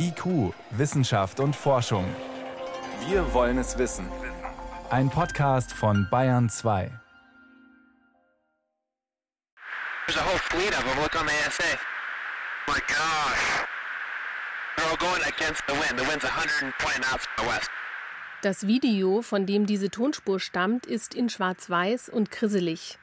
IQ, 0.00 0.54
Wissenschaft 0.70 1.40
und 1.40 1.56
Forschung. 1.56 2.04
Wir 3.08 3.32
wollen 3.34 3.58
es 3.58 3.78
wissen. 3.78 4.06
Ein 4.90 5.10
Podcast 5.10 5.72
von 5.72 6.06
Bayern 6.08 6.48
2. 6.48 6.90
There's 10.06 10.20
a 10.20 10.24
whole 10.24 10.38
fleet 10.38 10.72
of 10.72 10.84
them. 10.84 11.02
Look 11.02 11.20
on 11.20 11.26
the 11.26 11.32
ASA. 11.46 11.78
My 12.68 12.78
gosh. 12.86 13.66
They're 14.76 14.88
all 14.88 14.96
going 14.96 15.22
against 15.22 15.62
the 15.66 15.74
wind. 15.74 15.98
The 15.98 16.08
wind's 16.08 16.24
120 16.24 17.00
knots 17.00 17.26
from 17.26 17.44
the 17.44 17.50
west. 17.50 17.70
Das 18.42 18.68
Video, 18.68 19.20
von 19.22 19.46
dem 19.46 19.66
diese 19.66 19.90
Tonspur 19.90 20.38
stammt, 20.38 20.86
ist 20.86 21.12
in 21.12 21.28
Schwarz-Weiß 21.28 22.08
und 22.08 22.30
krisselig. 22.30 22.98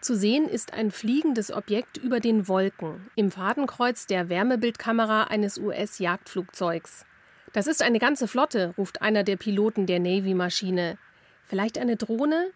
Zu 0.00 0.14
sehen 0.14 0.48
ist 0.48 0.72
ein 0.72 0.90
fliegendes 0.90 1.52
Objekt 1.52 1.96
über 1.96 2.20
den 2.20 2.48
Wolken 2.48 3.10
im 3.16 3.30
Fadenkreuz 3.30 4.06
der 4.06 4.28
Wärmebildkamera 4.28 5.24
eines 5.24 5.58
US-Jagdflugzeugs. 5.58 7.04
Das 7.52 7.66
ist 7.66 7.82
eine 7.82 7.98
ganze 7.98 8.28
Flotte, 8.28 8.74
ruft 8.76 9.02
einer 9.02 9.24
der 9.24 9.36
Piloten 9.36 9.86
der 9.86 9.98
Navy-Maschine. 9.98 10.98
Vielleicht 11.46 11.78
eine 11.78 11.96
Drohne? 11.96 12.50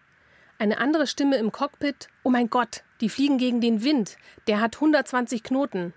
Eine 0.59 0.77
andere 0.77 1.07
Stimme 1.07 1.37
im 1.37 1.51
Cockpit. 1.51 2.07
Oh 2.23 2.29
mein 2.29 2.49
Gott, 2.49 2.83
die 3.01 3.09
fliegen 3.09 3.39
gegen 3.39 3.61
den 3.61 3.83
Wind. 3.83 4.17
Der 4.45 4.61
hat 4.61 4.75
120 4.75 5.41
Knoten. 5.41 5.93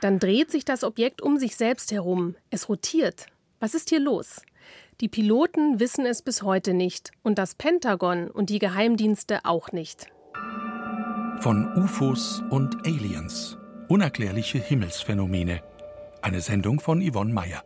Dann 0.00 0.18
dreht 0.18 0.50
sich 0.50 0.64
das 0.64 0.82
Objekt 0.82 1.20
um 1.20 1.36
sich 1.36 1.56
selbst 1.56 1.92
herum. 1.92 2.36
Es 2.50 2.68
rotiert. 2.68 3.26
Was 3.60 3.74
ist 3.74 3.90
hier 3.90 4.00
los? 4.00 4.40
Die 5.00 5.08
Piloten 5.08 5.80
wissen 5.80 6.06
es 6.06 6.22
bis 6.22 6.42
heute 6.42 6.74
nicht 6.74 7.10
und 7.22 7.38
das 7.38 7.54
Pentagon 7.54 8.28
und 8.30 8.50
die 8.50 8.58
Geheimdienste 8.58 9.40
auch 9.44 9.72
nicht. 9.72 10.06
Von 11.40 11.72
UFOs 11.76 12.42
und 12.50 12.86
Aliens. 12.86 13.58
Unerklärliche 13.88 14.58
Himmelsphänomene. 14.58 15.60
Eine 16.20 16.40
Sendung 16.40 16.78
von 16.78 17.02
Yvonne 17.02 17.32
Mayer. 17.32 17.64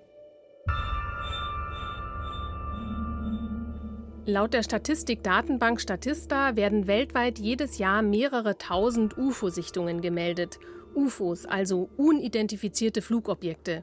Laut 4.24 4.54
der 4.54 4.62
Statistik-Datenbank 4.62 5.80
Statista 5.80 6.56
werden 6.56 6.86
weltweit 6.86 7.38
jedes 7.38 7.78
Jahr 7.78 8.02
mehrere 8.02 8.56
tausend 8.56 9.18
UFO-Sichtungen 9.18 10.00
gemeldet. 10.00 10.58
UFOs, 10.94 11.44
also 11.44 11.90
unidentifizierte 11.96 13.02
Flugobjekte. 13.02 13.82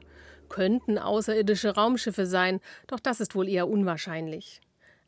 Könnten 0.54 0.98
außerirdische 0.98 1.74
Raumschiffe 1.74 2.26
sein, 2.26 2.60
doch 2.86 3.00
das 3.00 3.18
ist 3.18 3.34
wohl 3.34 3.48
eher 3.48 3.68
unwahrscheinlich. 3.68 4.60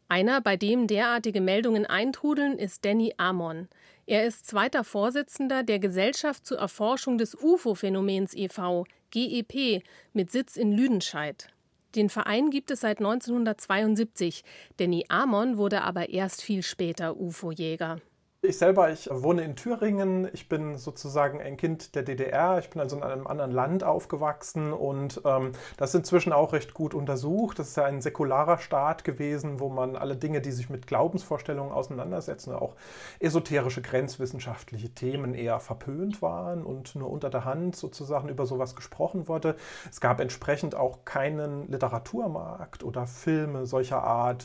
Einer, 0.09 0.41
bei 0.41 0.57
dem 0.57 0.89
derartige 0.89 1.41
Meldungen 1.41 1.87
eintrudeln, 1.87 2.59
ist 2.59 2.85
Danny 2.85 3.15
Amon. 3.17 3.69
Er 4.07 4.27
ist 4.27 4.49
zweiter 4.49 4.83
Vorsitzender 4.83 5.63
der 5.63 5.79
Gesellschaft 5.79 6.45
zur 6.45 6.59
Erforschung 6.59 7.17
des 7.17 7.37
UFO-Phänomens 7.41 8.35
e.V., 8.35 8.87
GEP, 9.13 9.85
mit 10.13 10.33
Sitz 10.33 10.57
in 10.57 10.73
Lüdenscheid. 10.73 11.47
Den 11.95 12.11
Verein 12.11 12.51
gibt 12.51 12.73
es 12.73 12.81
seit 12.81 12.99
1972. 12.99 14.43
Danny 14.79 15.05
Amon 15.09 15.59
wurde 15.59 15.83
aber 15.83 16.09
erst 16.09 16.43
viel 16.43 16.65
später 16.65 17.17
UFO-Jäger. 17.17 18.01
Ich 18.47 18.59
selber, 18.59 18.93
ich 18.93 19.09
wohne 19.11 19.43
in 19.43 19.57
Thüringen. 19.57 20.29
Ich 20.33 20.49
bin 20.49 20.79
sozusagen 20.79 21.41
ein 21.41 21.57
Kind 21.57 21.97
der 21.97 22.05
DDR. 22.05 22.61
Ich 22.61 22.71
bin 22.71 22.81
also 22.81 22.97
in 22.97 23.03
einem 23.03 23.27
anderen 23.27 23.51
Land 23.51 23.83
aufgewachsen 23.83 24.73
und 24.73 25.21
ähm, 25.25 25.51
das 25.77 25.91
ist 25.91 25.97
inzwischen 25.97 26.33
auch 26.33 26.53
recht 26.53 26.73
gut 26.73 26.95
untersucht. 26.95 27.59
Das 27.59 27.69
ist 27.69 27.77
ja 27.77 27.85
ein 27.85 28.01
säkularer 28.01 28.59
Staat 28.59 29.03
gewesen, 29.03 29.59
wo 29.59 29.69
man 29.69 29.97
alle 29.97 30.17
Dinge, 30.17 30.41
die 30.41 30.53
sich 30.53 30.71
mit 30.71 30.87
Glaubensvorstellungen 30.87 31.73
auseinandersetzen, 31.73 32.55
auch 32.55 32.77
esoterische 33.19 33.83
grenzwissenschaftliche 33.83 34.91
Themen 34.91 35.35
eher 35.35 35.59
verpönt 35.59 36.23
waren 36.23 36.65
und 36.65 36.95
nur 36.95 37.11
unter 37.11 37.31
der 37.31 37.45
Hand 37.45 37.75
sozusagen 37.75 38.29
über 38.29 38.47
sowas 38.47 38.77
gesprochen 38.77 39.27
wurde. 39.27 39.57
Es 39.91 40.01
gab 40.01 40.21
entsprechend 40.21 40.77
auch 40.77 41.05
keinen 41.05 41.69
Literaturmarkt 41.69 42.85
oder 42.85 43.09
Filme 43.09 43.67
solcher 43.67 44.05
Art. 44.05 44.45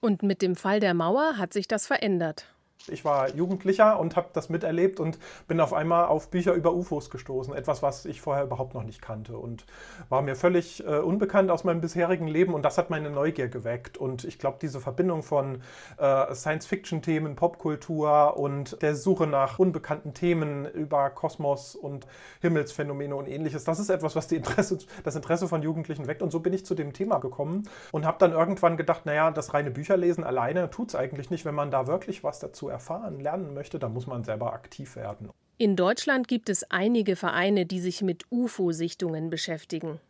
Und 0.00 0.22
mit 0.22 0.40
dem 0.40 0.56
Fall 0.56 0.80
der 0.80 0.94
Mauer 0.94 1.36
hat 1.36 1.52
sich 1.52 1.68
das 1.68 1.86
verändert. 1.86 2.53
Ich 2.88 3.04
war 3.04 3.34
Jugendlicher 3.34 3.98
und 3.98 4.14
habe 4.14 4.28
das 4.34 4.50
miterlebt 4.50 5.00
und 5.00 5.18
bin 5.48 5.58
auf 5.60 5.72
einmal 5.72 6.06
auf 6.06 6.30
Bücher 6.30 6.52
über 6.52 6.74
UFOs 6.74 7.08
gestoßen. 7.08 7.54
Etwas, 7.54 7.82
was 7.82 8.04
ich 8.04 8.20
vorher 8.20 8.44
überhaupt 8.44 8.74
noch 8.74 8.82
nicht 8.82 9.00
kannte 9.00 9.38
und 9.38 9.64
war 10.10 10.20
mir 10.20 10.36
völlig 10.36 10.84
äh, 10.86 10.98
unbekannt 10.98 11.50
aus 11.50 11.64
meinem 11.64 11.80
bisherigen 11.80 12.28
Leben. 12.28 12.52
Und 12.52 12.62
das 12.62 12.76
hat 12.76 12.90
meine 12.90 13.08
Neugier 13.08 13.48
geweckt. 13.48 13.96
Und 13.96 14.24
ich 14.24 14.38
glaube, 14.38 14.58
diese 14.60 14.80
Verbindung 14.80 15.22
von 15.22 15.62
äh, 15.96 16.34
Science-Fiction-Themen, 16.34 17.36
Popkultur 17.36 18.36
und 18.36 18.80
der 18.82 18.96
Suche 18.96 19.26
nach 19.26 19.58
unbekannten 19.58 20.12
Themen 20.12 20.66
über 20.66 21.08
Kosmos 21.08 21.74
und 21.74 22.06
Himmelsphänomene 22.42 23.16
und 23.16 23.28
ähnliches, 23.28 23.64
das 23.64 23.78
ist 23.78 23.88
etwas, 23.88 24.14
was 24.14 24.30
Interesse, 24.30 24.78
das 25.04 25.16
Interesse 25.16 25.48
von 25.48 25.62
Jugendlichen 25.62 26.06
weckt. 26.06 26.20
Und 26.20 26.32
so 26.32 26.40
bin 26.40 26.52
ich 26.52 26.66
zu 26.66 26.74
dem 26.74 26.92
Thema 26.92 27.18
gekommen 27.18 27.66
und 27.92 28.04
habe 28.04 28.18
dann 28.18 28.32
irgendwann 28.32 28.76
gedacht, 28.76 29.06
naja, 29.06 29.30
das 29.30 29.54
reine 29.54 29.70
Bücherlesen 29.70 30.22
alleine 30.22 30.68
tut 30.68 30.88
es 30.88 30.94
eigentlich 30.94 31.30
nicht, 31.30 31.46
wenn 31.46 31.54
man 31.54 31.70
da 31.70 31.86
wirklich 31.86 32.22
was 32.22 32.40
dazu 32.40 32.63
erfahren, 32.68 33.20
lernen 33.20 33.54
möchte, 33.54 33.78
dann 33.78 33.92
muss 33.92 34.06
man 34.06 34.24
selber 34.24 34.52
aktiv 34.52 34.96
werden. 34.96 35.30
In 35.56 35.76
Deutschland 35.76 36.26
gibt 36.26 36.48
es 36.48 36.70
einige 36.70 37.14
Vereine, 37.14 37.64
die 37.64 37.80
sich 37.80 38.02
mit 38.02 38.24
UFO-Sichtungen 38.30 39.30
beschäftigen. 39.30 40.00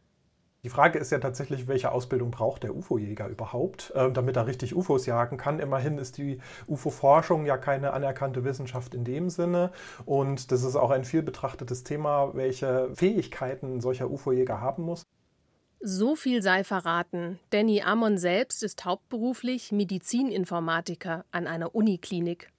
Die 0.64 0.70
Frage 0.70 0.98
ist 0.98 1.12
ja 1.12 1.18
tatsächlich, 1.18 1.68
welche 1.68 1.92
Ausbildung 1.92 2.30
braucht 2.30 2.62
der 2.62 2.74
UFO-Jäger 2.74 3.28
überhaupt, 3.28 3.92
äh, 3.94 4.10
damit 4.10 4.36
er 4.36 4.46
richtig 4.46 4.74
UFOs 4.74 5.04
jagen 5.04 5.36
kann. 5.36 5.60
Immerhin 5.60 5.98
ist 5.98 6.16
die 6.16 6.38
UFO-Forschung 6.66 7.44
ja 7.44 7.58
keine 7.58 7.92
anerkannte 7.92 8.44
Wissenschaft 8.44 8.94
in 8.94 9.04
dem 9.04 9.28
Sinne. 9.28 9.72
Und 10.06 10.50
das 10.50 10.62
ist 10.62 10.76
auch 10.76 10.90
ein 10.90 11.04
viel 11.04 11.22
betrachtetes 11.22 11.84
Thema, 11.84 12.30
welche 12.32 12.88
Fähigkeiten 12.94 13.82
solcher 13.82 14.10
UFO-Jäger 14.10 14.62
haben 14.62 14.84
muss. 14.84 15.02
So 15.86 16.16
viel 16.16 16.40
sei 16.40 16.64
verraten. 16.64 17.38
Danny 17.50 17.82
Amon 17.82 18.16
selbst 18.16 18.62
ist 18.62 18.86
hauptberuflich 18.86 19.70
Medizininformatiker 19.70 21.26
an 21.30 21.46
einer 21.46 21.74
Uniklinik. 21.74 22.50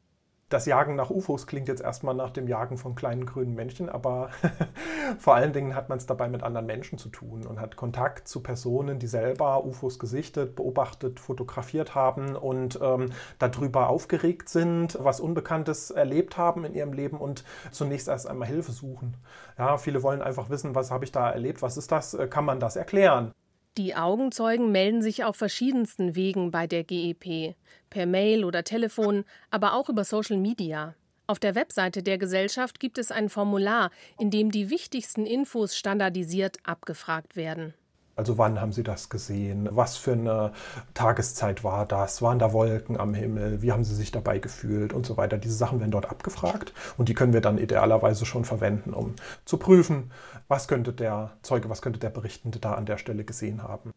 Das 0.49 0.67
Jagen 0.67 0.95
nach 0.95 1.09
UFOs 1.09 1.47
klingt 1.47 1.67
jetzt 1.67 1.81
erstmal 1.81 2.13
nach 2.13 2.29
dem 2.29 2.47
Jagen 2.47 2.77
von 2.77 2.93
kleinen 2.93 3.25
grünen 3.25 3.55
Männchen, 3.55 3.89
aber 3.89 4.29
vor 5.17 5.33
allen 5.33 5.53
Dingen 5.53 5.73
hat 5.73 5.89
man 5.89 5.97
es 5.97 6.05
dabei 6.05 6.29
mit 6.29 6.43
anderen 6.43 6.67
Menschen 6.67 6.99
zu 6.99 7.09
tun 7.09 7.47
und 7.47 7.59
hat 7.59 7.75
Kontakt 7.75 8.27
zu 8.27 8.43
Personen, 8.43 8.99
die 8.99 9.07
selber 9.07 9.65
UFOs 9.65 9.97
gesichtet, 9.97 10.55
beobachtet, 10.55 11.19
fotografiert 11.19 11.95
haben 11.95 12.35
und 12.35 12.79
ähm, 12.79 13.09
darüber 13.39 13.89
aufgeregt 13.89 14.47
sind, 14.49 14.99
was 15.01 15.19
Unbekanntes 15.19 15.89
erlebt 15.89 16.37
haben 16.37 16.63
in 16.63 16.75
ihrem 16.75 16.93
Leben 16.93 17.17
und 17.17 17.43
zunächst 17.71 18.07
erst 18.07 18.27
einmal 18.27 18.47
Hilfe 18.47 18.71
suchen. 18.71 19.17
Ja, 19.57 19.77
viele 19.79 20.03
wollen 20.03 20.21
einfach 20.21 20.51
wissen, 20.51 20.75
was 20.75 20.91
habe 20.91 21.05
ich 21.05 21.11
da 21.11 21.27
erlebt, 21.31 21.63
was 21.63 21.75
ist 21.75 21.91
das, 21.91 22.13
Äh, 22.13 22.27
kann 22.27 22.45
man 22.45 22.59
das 22.59 22.75
erklären? 22.75 23.31
Die 23.77 23.93
Augenzeugen 23.93 24.71
melden 24.71 25.01
sich 25.01 25.25
auf 25.25 25.35
verschiedensten 25.35 26.15
Wegen 26.15 26.49
bei 26.49 26.65
der 26.65 26.85
GEP, 26.85 27.55
per 27.89 28.05
Mail 28.05 28.45
oder 28.45 28.63
Telefon, 28.63 29.25
aber 29.49 29.73
auch 29.73 29.89
über 29.89 30.05
Social 30.05 30.37
Media. 30.37 30.95
Auf 31.27 31.39
der 31.39 31.55
Webseite 31.55 32.01
der 32.01 32.17
Gesellschaft 32.17 32.79
gibt 32.79 32.97
es 32.97 33.11
ein 33.11 33.27
Formular, 33.27 33.91
in 34.17 34.31
dem 34.31 34.49
die 34.51 34.69
wichtigsten 34.69 35.25
Infos 35.25 35.75
standardisiert 35.75 36.57
abgefragt 36.63 37.35
werden. 37.35 37.73
Also 38.15 38.37
wann 38.37 38.61
haben 38.61 38.71
Sie 38.71 38.83
das 38.83 39.09
gesehen? 39.09 39.67
Was 39.71 39.97
für 39.97 40.13
eine 40.13 40.53
Tageszeit 40.93 41.65
war 41.65 41.85
das? 41.85 42.21
Waren 42.21 42.39
da 42.39 42.53
Wolken 42.53 42.97
am 42.97 43.13
Himmel? 43.13 43.61
Wie 43.61 43.73
haben 43.73 43.83
Sie 43.83 43.93
sich 43.93 44.11
dabei 44.11 44.39
gefühlt 44.39 44.93
und 44.93 45.05
so 45.05 45.17
weiter? 45.17 45.37
Diese 45.37 45.55
Sachen 45.55 45.81
werden 45.81 45.91
dort 45.91 46.09
abgefragt 46.09 46.73
und 46.97 47.09
die 47.09 47.13
können 47.13 47.33
wir 47.33 47.41
dann 47.41 47.57
idealerweise 47.57 48.25
schon 48.25 48.45
verwenden, 48.45 48.93
um 48.93 49.15
zu 49.43 49.57
prüfen, 49.57 50.11
was 50.47 50.69
könnte 50.69 50.93
der 50.93 51.33
Zeuge, 51.41 51.69
was 51.69 51.81
könnte 51.81 51.99
der 51.99 52.09
Berichtende 52.09 52.59
da 52.59 52.73
an 52.75 52.85
der 52.85 52.97
Stelle 52.97 53.25
gesehen 53.25 53.63
haben. 53.63 53.91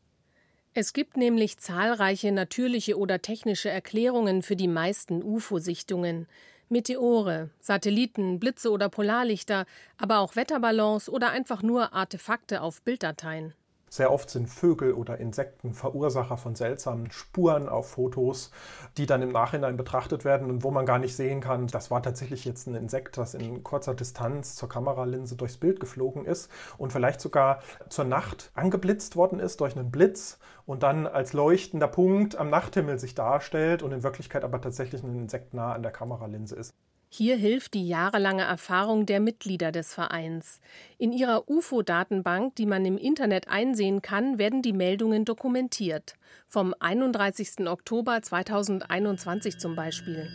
Es 0.74 0.92
gibt 0.92 1.16
nämlich 1.16 1.58
zahlreiche 1.58 2.32
natürliche 2.32 2.98
oder 2.98 3.22
technische 3.22 3.70
Erklärungen 3.70 4.42
für 4.42 4.56
die 4.56 4.68
meisten 4.68 5.22
UFO-Sichtungen. 5.22 6.26
Meteore, 6.68 7.50
Satelliten, 7.60 8.38
Blitze 8.38 8.70
oder 8.70 8.88
Polarlichter, 8.88 9.64
aber 9.96 10.18
auch 10.18 10.36
Wetterballons 10.36 11.08
oder 11.08 11.30
einfach 11.30 11.62
nur 11.62 11.94
Artefakte 11.94 12.60
auf 12.60 12.82
Bilddateien. 12.82 13.54
Sehr 13.88 14.12
oft 14.12 14.30
sind 14.30 14.48
Vögel 14.48 14.92
oder 14.92 15.18
Insekten 15.18 15.72
Verursacher 15.72 16.36
von 16.36 16.54
seltsamen 16.54 17.10
Spuren 17.10 17.68
auf 17.68 17.90
Fotos, 17.90 18.50
die 18.96 19.06
dann 19.06 19.22
im 19.22 19.32
Nachhinein 19.32 19.76
betrachtet 19.76 20.24
werden 20.24 20.50
und 20.50 20.64
wo 20.64 20.70
man 20.70 20.86
gar 20.86 20.98
nicht 20.98 21.16
sehen 21.16 21.40
kann, 21.40 21.66
das 21.66 21.90
war 21.90 22.02
tatsächlich 22.02 22.44
jetzt 22.44 22.66
ein 22.66 22.74
Insekt, 22.74 23.16
das 23.16 23.34
in 23.34 23.62
kurzer 23.62 23.94
Distanz 23.94 24.56
zur 24.56 24.68
Kameralinse 24.68 25.36
durchs 25.36 25.56
Bild 25.56 25.80
geflogen 25.80 26.24
ist 26.24 26.50
und 26.76 26.92
vielleicht 26.92 27.20
sogar 27.20 27.60
zur 27.88 28.04
Nacht 28.04 28.50
angeblitzt 28.54 29.16
worden 29.16 29.40
ist 29.40 29.60
durch 29.60 29.76
einen 29.76 29.90
Blitz 29.90 30.38
und 30.66 30.82
dann 30.82 31.06
als 31.06 31.32
leuchtender 31.32 31.88
Punkt 31.88 32.36
am 32.36 32.50
Nachthimmel 32.50 32.98
sich 32.98 33.14
darstellt 33.14 33.82
und 33.82 33.92
in 33.92 34.02
Wirklichkeit 34.02 34.44
aber 34.44 34.60
tatsächlich 34.60 35.02
ein 35.02 35.14
Insekt 35.14 35.54
nah 35.54 35.72
an 35.72 35.82
der 35.82 35.92
Kameralinse 35.92 36.56
ist. 36.56 36.74
Hier 37.10 37.36
hilft 37.36 37.72
die 37.72 37.88
jahrelange 37.88 38.42
Erfahrung 38.42 39.06
der 39.06 39.18
Mitglieder 39.18 39.72
des 39.72 39.94
Vereins. 39.94 40.60
In 40.98 41.12
ihrer 41.12 41.48
UFO-Datenbank, 41.48 42.54
die 42.56 42.66
man 42.66 42.84
im 42.84 42.98
Internet 42.98 43.48
einsehen 43.48 44.02
kann, 44.02 44.38
werden 44.38 44.60
die 44.60 44.74
Meldungen 44.74 45.24
dokumentiert. 45.24 46.16
Vom 46.46 46.74
31. 46.78 47.66
Oktober 47.66 48.20
2021 48.20 49.58
zum 49.58 49.74
Beispiel. 49.74 50.28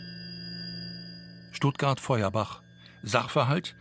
Stuttgart-Feuerbach. 1.52 2.62
Sachverhalt: 3.04 3.76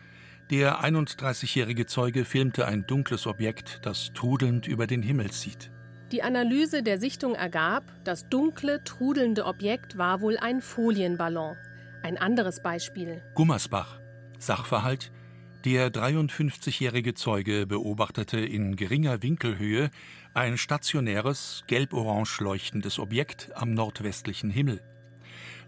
Der 0.52 0.84
31-jährige 0.84 1.88
Zeuge 1.88 2.26
filmte 2.26 2.68
ein 2.68 2.86
dunkles 2.86 3.26
Objekt, 3.26 3.80
das 3.84 4.12
trudelnd 4.14 4.68
über 4.68 4.86
den 4.86 5.02
Himmel 5.02 5.32
zieht. 5.32 5.72
Die 6.12 6.22
Analyse 6.22 6.84
der 6.84 7.00
Sichtung 7.00 7.34
ergab, 7.34 7.84
das 8.04 8.30
dunkle, 8.30 8.84
trudelnde 8.84 9.46
Objekt 9.46 9.98
war 9.98 10.22
wohl 10.22 10.38
ein 10.38 10.62
Folienballon. 10.62 11.58
Ein 12.04 12.18
anderes 12.18 12.62
Beispiel. 12.62 13.24
Gummersbach. 13.34 13.98
Sachverhalt. 14.38 15.14
Der 15.64 15.90
53-jährige 15.90 17.14
Zeuge 17.14 17.66
beobachtete 17.66 18.42
in 18.42 18.76
geringer 18.76 19.24
Winkelhöhe 19.24 19.90
ein 20.34 20.58
stationäres, 20.58 21.64
gelb-orange 21.68 22.42
leuchtendes 22.42 23.00
Objekt 23.00 23.52
am 23.56 23.74
nordwestlichen 23.74 24.50
Himmel. 24.50 24.82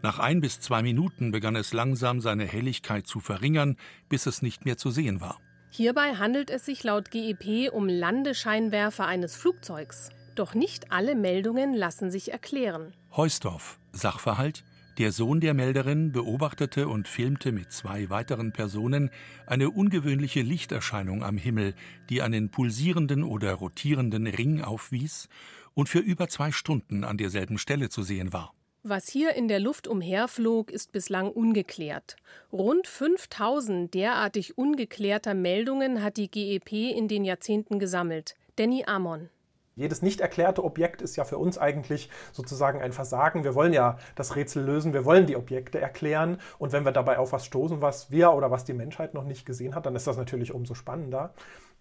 Nach 0.02 0.20
ein 0.20 0.42
bis 0.42 0.60
zwei 0.60 0.82
Minuten 0.82 1.32
begann 1.32 1.56
es 1.56 1.72
langsam 1.72 2.20
seine 2.20 2.44
Helligkeit 2.44 3.08
zu 3.08 3.22
verringern, 3.22 3.78
bis 4.10 4.26
es 4.26 4.42
nicht 4.42 4.66
mehr 4.66 4.76
zu 4.78 4.92
sehen 4.92 5.22
war. 5.22 5.40
Hierbei 5.70 6.16
handelt 6.16 6.50
es 6.50 6.66
sich 6.66 6.84
laut 6.84 7.12
GEP 7.12 7.72
um 7.72 7.88
Landescheinwerfer 7.88 9.08
eines 9.08 9.38
Flugzeugs. 9.38 10.10
Doch 10.36 10.54
nicht 10.54 10.92
alle 10.92 11.16
Meldungen 11.16 11.74
lassen 11.74 12.12
sich 12.12 12.34
erklären. 12.34 12.94
Heusdorf, 13.16 13.80
Sachverhalt. 13.94 14.65
Der 14.98 15.12
Sohn 15.12 15.42
der 15.42 15.54
Melderin 15.54 16.14
beobachtete 16.14 16.88
und 16.88 17.10
filmte 17.10 17.52
mit 17.52 17.74
zwei 17.74 18.10
weiteren 18.10 18.54
Personen 18.54 19.10
eine 19.46 19.70
ungewöhnliche 19.70 20.42
Lichterscheinung 20.42 21.22
am 21.22 21.38
Himmel, 21.38 21.74
die 22.10 22.22
einen 22.22 22.50
pulsierenden 22.50 23.24
oder 23.24 23.56
rotierenden 23.56 24.26
Ring 24.26 24.62
aufwies 24.62 25.28
und 25.74 25.90
für 25.90 26.00
über 26.00 26.30
zwei 26.30 26.54
Stunden 26.54 27.04
an 27.04 27.18
derselben 27.18 27.58
Stelle 27.58 27.90
zu 27.90 28.04
sehen 28.04 28.32
war. 28.32 28.54
Was 28.84 29.10
hier 29.10 29.34
in 29.34 29.50
der 29.50 29.60
Luft 29.60 29.86
umherflog, 29.86 30.72
ist 30.72 30.94
bislang 30.94 31.30
ungeklärt. 31.30 32.16
Rund 32.54 32.88
5000 32.88 33.94
derartig 33.94 34.58
ungeklärter 34.58 35.34
Meldungen 35.34 36.04
hat 36.04 36.16
die 36.16 36.32
GEP 36.32 36.72
in 36.72 37.10
den 37.10 37.26
Jahrzehnten 37.26 37.80
gesammelt. 37.80 38.36
Danny 38.56 38.86
Amon. 38.86 39.30
Jedes 39.78 40.02
nicht 40.02 40.22
erklärte 40.22 40.64
Objekt 40.64 41.02
ist 41.02 41.18
ja 41.18 41.26
für 41.26 41.38
uns 41.38 41.58
eigentlich 41.58 42.10
sozusagen 42.32 42.82
ein 42.82 42.94
Versagen. 42.94 43.44
Wir 43.44 43.56
wollen 43.56 43.74
ja 43.74 43.98
das 44.16 44.38
Rätsel 44.38 44.64
lösen, 44.64 44.94
wir 44.94 45.04
wollen 45.04 45.26
die 45.26 45.36
Objekte 45.36 45.82
erklären. 45.82 46.40
Und 46.58 46.72
wenn 46.72 46.86
wir 46.86 46.94
dabei 46.94 47.20
auf 47.20 47.34
was 47.34 47.46
stoßen, 47.46 47.82
was 47.82 48.10
wir 48.10 48.32
oder 48.32 48.52
was 48.52 48.64
die 48.64 48.74
Menschheit 48.74 49.14
noch 49.14 49.26
nicht 49.26 49.46
gesehen 49.46 49.76
hat, 49.76 49.86
dann 49.86 49.96
ist 49.98 50.08
das 50.08 50.16
natürlich 50.16 50.54
umso 50.54 50.76
spannender. 50.76 51.34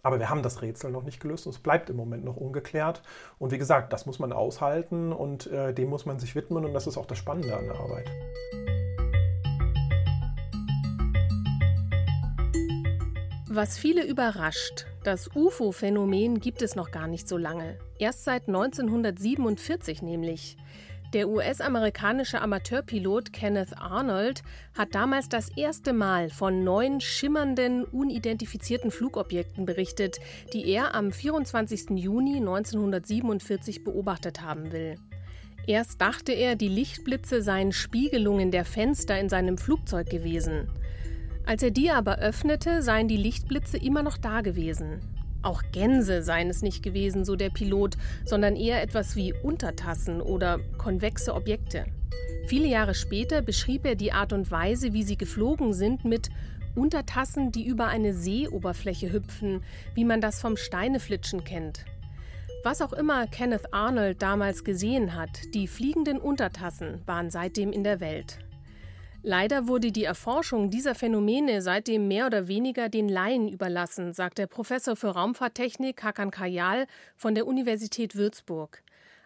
Aber 0.03 0.19
wir 0.19 0.29
haben 0.29 0.43
das 0.43 0.61
Rätsel 0.61 0.91
noch 0.91 1.05
nicht 1.05 1.21
gelöst 1.21 1.47
und 1.47 1.55
es 1.55 1.61
bleibt 1.61 1.89
im 1.89 1.97
Moment 1.97 2.25
noch 2.25 2.37
ungeklärt. 2.37 3.01
Und 3.39 3.53
wie 3.53 3.59
gesagt, 3.59 3.93
das 3.93 4.07
muss 4.07 4.19
man 4.19 4.33
aushalten 4.33 5.13
und 5.13 5.47
äh, 5.47 5.73
dem 5.73 5.89
muss 5.89 6.05
man 6.05 6.19
sich 6.19 6.35
widmen 6.35 6.65
und 6.65 6.75
das 6.75 6.89
ist 6.89 6.99
auch 6.99 7.07
das 7.07 7.19
Spannende 7.19 7.57
an 7.57 7.67
der 7.67 7.77
Arbeit. 7.77 8.11
Was 13.57 13.79
viele 13.79 14.05
überrascht, 14.05 14.85
das 15.05 15.31
UFO-Phänomen 15.33 16.41
gibt 16.41 16.61
es 16.61 16.75
noch 16.75 16.91
gar 16.91 17.07
nicht 17.07 17.29
so 17.29 17.37
lange. 17.37 17.79
Erst 18.01 18.25
seit 18.25 18.49
1947 18.49 20.03
nämlich. 20.03 20.57
Der 21.13 21.29
US-amerikanische 21.29 22.41
Amateurpilot 22.41 23.33
Kenneth 23.33 23.79
Arnold 23.79 24.43
hat 24.77 24.97
damals 24.97 25.29
das 25.29 25.57
erste 25.57 25.93
Mal 25.93 26.31
von 26.31 26.65
neun 26.65 27.01
schimmernden, 27.01 27.85
unidentifizierten 27.85 28.91
Flugobjekten 28.91 29.67
berichtet, 29.67 30.19
die 30.53 30.69
er 30.69 30.97
am 30.97 31.13
24. 31.13 31.91
Juni 31.91 32.39
1947 32.39 33.85
beobachtet 33.85 34.43
haben 34.43 34.73
will. 34.73 34.97
Erst 35.69 36.01
dachte 36.01 36.33
er, 36.33 36.57
die 36.57 36.67
Lichtblitze 36.67 37.41
seien 37.41 37.71
Spiegelungen 37.71 38.51
der 38.51 38.65
Fenster 38.65 39.17
in 39.21 39.29
seinem 39.29 39.59
Flugzeug 39.59 40.11
gewesen. 40.11 40.69
Als 41.47 41.63
er 41.63 41.71
die 41.71 41.91
aber 41.91 42.19
öffnete, 42.19 42.83
seien 42.83 43.07
die 43.07 43.17
Lichtblitze 43.17 43.77
immer 43.77 44.03
noch 44.03 44.17
da 44.17 44.41
gewesen. 44.41 45.01
Auch 45.43 45.63
Gänse 45.73 46.23
seien 46.23 46.49
es 46.49 46.63
nicht 46.63 46.83
gewesen, 46.83 47.27
so 47.27 47.37
der 47.37 47.51
Pilot, 47.51 47.97
sondern 48.25 48.57
eher 48.57 48.83
etwas 48.83 49.15
wie 49.15 49.35
Untertassen 49.35 50.23
oder 50.23 50.59
konvexe 50.79 51.35
Objekte. 51.35 51.85
Viele 52.47 52.67
Jahre 52.67 52.95
später 52.95 53.43
beschrieb 53.43 53.85
er 53.85 53.95
die 53.95 54.13
Art 54.13 54.33
und 54.33 54.51
Weise, 54.51 54.95
wie 54.95 55.03
sie 55.03 55.19
geflogen 55.19 55.75
sind, 55.75 56.05
mit 56.07 56.31
Untertassen, 56.75 57.53
die 57.53 57.67
über 57.67 57.89
eine 57.89 58.15
Seeoberfläche 58.15 59.13
hüpfen, 59.13 59.63
wie 59.95 60.05
man 60.05 60.23
das 60.23 60.41
vom 60.41 60.57
Steineflitschen 60.57 61.45
kennt. 61.45 61.85
Was 62.63 62.81
auch 62.81 62.95
immer 62.95 63.27
Kenneth 63.27 63.75
Arnold 63.75 64.23
damals 64.23 64.65
gesehen 64.65 65.15
hat, 65.15 65.53
die 65.53 65.69
fliegenden 65.69 66.19
Untertassen 66.19 67.03
waren 67.05 67.31
seitdem 67.31 67.71
in 67.71 67.85
der 67.85 68.01
Welt. 68.01 68.39
Leider 69.27 69.69
wurde 69.69 69.91
die 69.91 70.05
Erforschung 70.05 70.69
dieser 70.69 70.95
Phänomene 70.95 71.63
seitdem 71.63 72.09
mehr 72.09 72.27
oder 72.27 72.47
weniger 72.47 72.91
den 72.91 73.09
Laien 73.09 73.49
überlassen, 73.49 74.13
sagt 74.13 74.37
der 74.37 74.47
Professor 74.47 74.97
für 74.97 75.09
Raumfahrttechnik 75.09 76.03
Hakan 76.03 76.31
Kayal 76.31 76.87
von 77.17 77.35
der 77.35 77.47
Universität 77.47 78.17
Würzburg. 78.17 78.83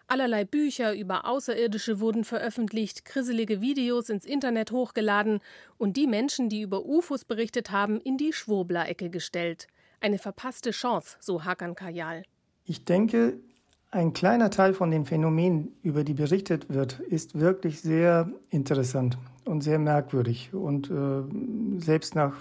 Allerlei 0.07 0.45
Bücher 0.45 0.95
über 0.95 1.25
Außerirdische 1.25 1.99
wurden 1.99 2.23
veröffentlicht, 2.23 3.03
krisselige 3.03 3.59
Videos 3.59 4.07
ins 4.07 4.23
Internet 4.23 4.71
hochgeladen 4.71 5.41
und 5.77 5.97
die 5.97 6.07
Menschen, 6.07 6.47
die 6.47 6.61
über 6.61 6.85
UFOs 6.85 7.25
berichtet 7.25 7.69
haben, 7.69 7.99
in 7.99 8.15
die 8.15 8.31
Schwurbler-Ecke 8.31 9.09
gestellt. 9.09 9.67
Eine 9.99 10.17
verpasste 10.17 10.71
Chance, 10.71 11.17
so 11.19 11.43
Hakan 11.43 11.75
Kayal. 11.75 12.23
Ich 12.63 12.85
denke, 12.85 13.41
ein 13.91 14.13
kleiner 14.13 14.51
Teil 14.51 14.73
von 14.73 14.91
den 14.91 15.05
Phänomenen, 15.05 15.73
über 15.81 16.03
die 16.03 16.13
berichtet 16.13 16.69
wird, 16.69 16.99
ist 16.99 17.39
wirklich 17.39 17.81
sehr 17.81 18.29
interessant 18.49 19.17
und 19.45 19.61
sehr 19.61 19.79
merkwürdig 19.79 20.53
und 20.53 20.91
äh, 20.91 21.79
selbst 21.79 22.13
nach 22.13 22.35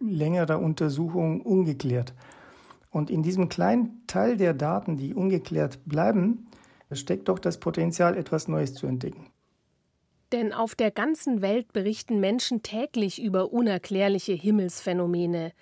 längerer 0.00 0.60
Untersuchung 0.60 1.40
ungeklärt. 1.40 2.14
Und 2.90 3.10
in 3.10 3.22
diesem 3.22 3.48
kleinen 3.48 4.02
Teil 4.06 4.36
der 4.36 4.54
Daten, 4.54 4.96
die 4.96 5.14
ungeklärt 5.14 5.80
bleiben, 5.86 6.46
steckt 6.92 7.28
doch 7.28 7.38
das 7.38 7.58
Potenzial, 7.58 8.16
etwas 8.16 8.48
Neues 8.48 8.74
zu 8.74 8.86
entdecken. 8.86 9.26
Denn 10.30 10.52
auf 10.52 10.74
der 10.74 10.90
ganzen 10.90 11.42
Welt 11.42 11.72
berichten 11.72 12.20
Menschen 12.20 12.62
täglich 12.62 13.22
über 13.22 13.52
unerklärliche 13.52 14.32
Himmelsphänomene. 14.32 15.52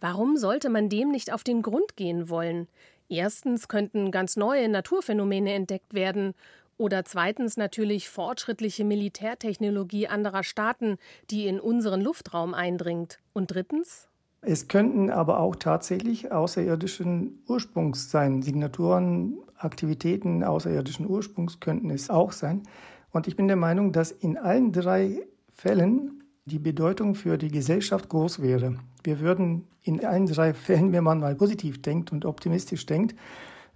Warum 0.00 0.36
sollte 0.36 0.70
man 0.70 0.88
dem 0.88 1.10
nicht 1.10 1.32
auf 1.32 1.44
den 1.44 1.62
Grund 1.62 1.96
gehen 1.96 2.28
wollen? 2.28 2.68
Erstens 3.08 3.68
könnten 3.68 4.10
ganz 4.10 4.36
neue 4.36 4.68
Naturphänomene 4.68 5.52
entdeckt 5.54 5.94
werden 5.94 6.34
oder 6.76 7.04
zweitens 7.04 7.56
natürlich 7.56 8.08
fortschrittliche 8.08 8.84
Militärtechnologie 8.84 10.08
anderer 10.08 10.44
Staaten, 10.44 10.96
die 11.30 11.46
in 11.46 11.58
unseren 11.58 12.00
Luftraum 12.00 12.54
eindringt. 12.54 13.18
Und 13.32 13.52
drittens? 13.52 14.08
Es 14.42 14.68
könnten 14.68 15.10
aber 15.10 15.40
auch 15.40 15.56
tatsächlich 15.56 16.30
außerirdischen 16.30 17.42
Ursprungs 17.48 18.10
sein. 18.10 18.42
Signaturen, 18.42 19.38
Aktivitäten 19.56 20.44
außerirdischen 20.44 21.08
Ursprungs 21.08 21.58
könnten 21.58 21.90
es 21.90 22.10
auch 22.10 22.30
sein. 22.30 22.62
Und 23.10 23.26
ich 23.26 23.34
bin 23.34 23.48
der 23.48 23.56
Meinung, 23.56 23.92
dass 23.92 24.12
in 24.12 24.36
allen 24.36 24.70
drei 24.70 25.26
Fällen 25.52 26.17
die 26.48 26.58
Bedeutung 26.58 27.14
für 27.14 27.38
die 27.38 27.50
Gesellschaft 27.50 28.08
groß 28.08 28.42
wäre. 28.42 28.76
Wir 29.04 29.20
würden 29.20 29.66
in 29.82 30.04
allen 30.04 30.26
drei 30.26 30.54
Fällen, 30.54 30.92
wenn 30.92 31.04
man 31.04 31.20
mal 31.20 31.34
positiv 31.34 31.80
denkt 31.80 32.10
und 32.12 32.24
optimistisch 32.24 32.86
denkt, 32.86 33.14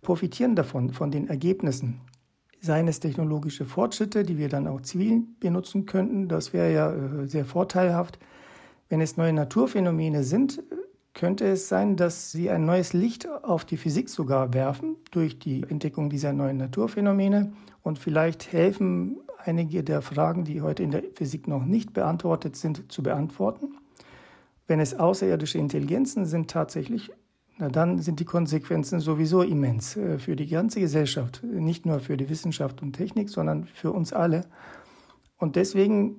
profitieren 0.00 0.56
davon, 0.56 0.90
von 0.90 1.10
den 1.10 1.28
Ergebnissen 1.28 2.00
seien 2.62 2.86
es 2.86 3.00
technologische 3.00 3.64
Fortschritte, 3.64 4.22
die 4.22 4.38
wir 4.38 4.48
dann 4.48 4.68
auch 4.68 4.80
zivil 4.80 5.24
benutzen 5.40 5.84
könnten. 5.84 6.28
Das 6.28 6.52
wäre 6.52 6.72
ja 6.72 6.92
äh, 6.92 7.26
sehr 7.26 7.44
vorteilhaft. 7.44 8.18
Wenn 8.88 9.00
es 9.00 9.16
neue 9.16 9.32
Naturphänomene 9.32 10.22
sind, 10.22 10.62
könnte 11.12 11.46
es 11.46 11.68
sein, 11.68 11.96
dass 11.96 12.30
sie 12.30 12.50
ein 12.50 12.64
neues 12.64 12.92
Licht 12.92 13.28
auf 13.28 13.64
die 13.64 13.76
Physik 13.76 14.08
sogar 14.08 14.54
werfen 14.54 14.96
durch 15.10 15.38
die 15.38 15.64
Entdeckung 15.68 16.08
dieser 16.08 16.32
neuen 16.32 16.56
Naturphänomene 16.56 17.52
und 17.82 17.98
vielleicht 17.98 18.52
helfen, 18.52 19.18
einige 19.44 19.82
der 19.82 20.02
Fragen, 20.02 20.44
die 20.44 20.62
heute 20.62 20.82
in 20.82 20.90
der 20.90 21.02
Physik 21.14 21.48
noch 21.48 21.64
nicht 21.64 21.92
beantwortet 21.92 22.56
sind, 22.56 22.90
zu 22.90 23.02
beantworten. 23.02 23.76
Wenn 24.66 24.80
es 24.80 24.94
außerirdische 24.94 25.58
Intelligenzen 25.58 26.24
sind, 26.26 26.50
tatsächlich 26.50 27.12
na 27.58 27.68
dann 27.68 27.98
sind 27.98 28.18
die 28.18 28.24
Konsequenzen 28.24 29.00
sowieso 29.00 29.42
immens 29.42 29.96
äh, 29.96 30.18
für 30.18 30.36
die 30.36 30.46
ganze 30.48 30.80
Gesellschaft, 30.80 31.42
nicht 31.42 31.86
nur 31.86 32.00
für 32.00 32.16
die 32.16 32.28
Wissenschaft 32.28 32.82
und 32.82 32.94
Technik, 32.94 33.28
sondern 33.28 33.66
für 33.66 33.92
uns 33.92 34.12
alle. 34.12 34.46
Und 35.36 35.56
deswegen 35.56 36.16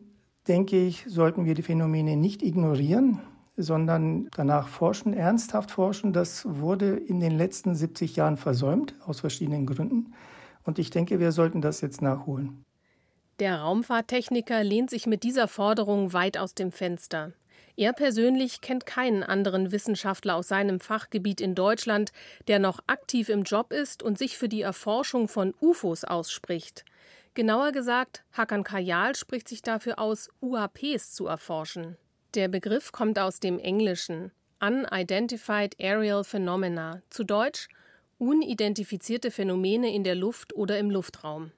denke 0.48 0.78
ich, 0.78 1.06
sollten 1.08 1.46
wir 1.46 1.56
die 1.56 1.62
Phänomene 1.62 2.18
nicht 2.18 2.44
ignorieren, 2.44 3.20
sondern 3.56 4.30
danach 4.36 4.68
forschen, 4.68 5.14
ernsthaft 5.14 5.72
forschen. 5.72 6.14
Das 6.14 6.46
wurde 6.48 6.96
in 6.96 7.20
den 7.20 7.32
letzten 7.32 7.76
70 7.76 8.16
Jahren 8.16 8.38
versäumt, 8.38 8.96
aus 9.06 9.22
verschiedenen 9.22 9.66
Gründen. 9.66 10.14
Und 10.64 10.80
ich 10.80 10.90
denke, 10.90 11.20
wir 11.20 11.32
sollten 11.32 11.62
das 11.62 11.82
jetzt 11.82 12.02
nachholen. 12.02 12.64
Der 13.40 13.62
Raumfahrttechniker 13.62 14.64
lehnt 14.64 14.90
sich 14.90 15.08
mit 15.08 15.24
dieser 15.24 15.48
Forderung 15.48 16.14
weit 16.14 16.38
aus 16.38 16.54
dem 16.54 16.72
Fenster. 16.72 17.34
Er 17.76 17.92
persönlich 17.94 18.62
kennt 18.62 18.86
keinen 18.86 19.24
anderen 19.24 19.72
Wissenschaftler 19.72 20.36
aus 20.36 20.48
seinem 20.48 20.80
Fachgebiet 20.80 21.42
in 21.42 21.56
Deutschland, 21.56 22.12
der 22.48 22.60
noch 22.60 22.80
aktiv 22.86 23.30
im 23.30 23.44
Job 23.44 23.74
ist 23.74 24.04
und 24.04 24.20
sich 24.20 24.38
für 24.38 24.48
die 24.48 24.62
Erforschung 24.62 25.28
von 25.28 25.56
UFOs 25.60 26.04
ausspricht. 26.04 26.86
Genauer 27.34 27.72
gesagt, 27.72 28.24
Hakan 28.32 28.64
Kayal 28.64 29.16
spricht 29.16 29.48
sich 29.48 29.64
dafür 29.64 29.98
aus, 29.98 30.30
UAPs 30.40 31.14
zu 31.14 31.26
erforschen. 31.26 31.98
Der 32.36 32.48
Begriff 32.48 32.92
kommt 32.92 33.18
aus 33.18 33.40
dem 33.40 33.58
Englischen. 33.58 34.32
Unidentified 34.60 35.76
Aerial 35.80 36.24
Phenomena, 36.24 37.02
zu 37.10 37.24
Deutsch 37.24 37.68
unidentifizierte 38.20 39.32
Phänomene 39.32 39.94
in 39.94 40.04
der 40.04 40.16
Luft 40.16 40.56
oder 40.56 40.78
im 40.80 40.90
Luftraum. 40.90 41.52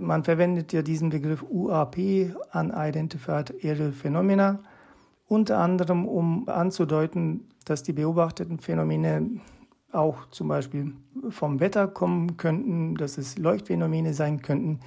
Man 0.00 0.24
verwendet 0.24 0.72
ja 0.72 0.80
diesen 0.80 1.10
Begriff 1.10 1.44
UAP, 1.48 1.98
Unidentified 2.54 3.54
Aerial 3.62 3.92
Phenomena, 3.92 4.60
unter 5.26 5.58
anderem 5.58 6.08
um 6.08 6.48
anzudeuten, 6.48 7.48
dass 7.66 7.82
die 7.82 7.92
beobachteten 7.92 8.58
Phänomene 8.58 9.40
auch 9.92 10.30
zum 10.30 10.48
Beispiel 10.48 10.94
vom 11.28 11.60
Wetter 11.60 11.86
kommen 11.86 12.38
könnten, 12.38 12.94
dass 12.94 13.18
es 13.18 13.36
Leuchtphänomene 13.36 14.14
sein 14.14 14.40
könnten, 14.40 14.80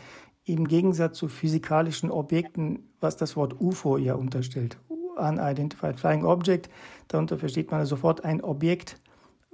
im 0.46 0.67
Gegensatz 0.67 1.20
zu 1.20 1.27
physikalischen 1.27 2.10
Objekten, 2.10 2.79
was 3.00 3.15
das 3.15 3.36
Wort 3.36 3.62
UFO 3.62 3.98
ja 3.98 4.15
unterstellt. 4.15 4.79
Unidentified 5.15 6.00
Flying 6.00 6.25
Object, 6.25 6.72
darunter 7.08 7.38
versteht 7.38 7.70
man 7.70 7.86
sofort 7.86 8.25
ein 8.25 8.43
Objekt, 8.43 9.00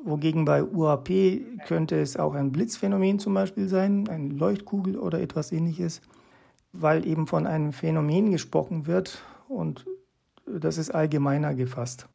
wogegen 0.03 0.45
bei 0.45 0.63
UAP 0.63 1.09
könnte 1.67 1.99
es 1.99 2.17
auch 2.17 2.33
ein 2.33 2.51
Blitzphänomen 2.51 3.19
zum 3.19 3.33
Beispiel 3.33 3.67
sein, 3.67 4.07
eine 4.07 4.29
Leuchtkugel 4.29 4.97
oder 4.97 5.21
etwas 5.21 5.51
ähnliches, 5.51 6.01
weil 6.73 7.05
eben 7.05 7.27
von 7.27 7.47
einem 7.47 7.73
Phänomen 7.73 8.31
gesprochen 8.31 8.87
wird 8.87 9.23
und 9.47 9.85
das 10.45 10.77
ist 10.77 10.91
allgemeiner 10.91 11.53
gefasst. 11.53 12.07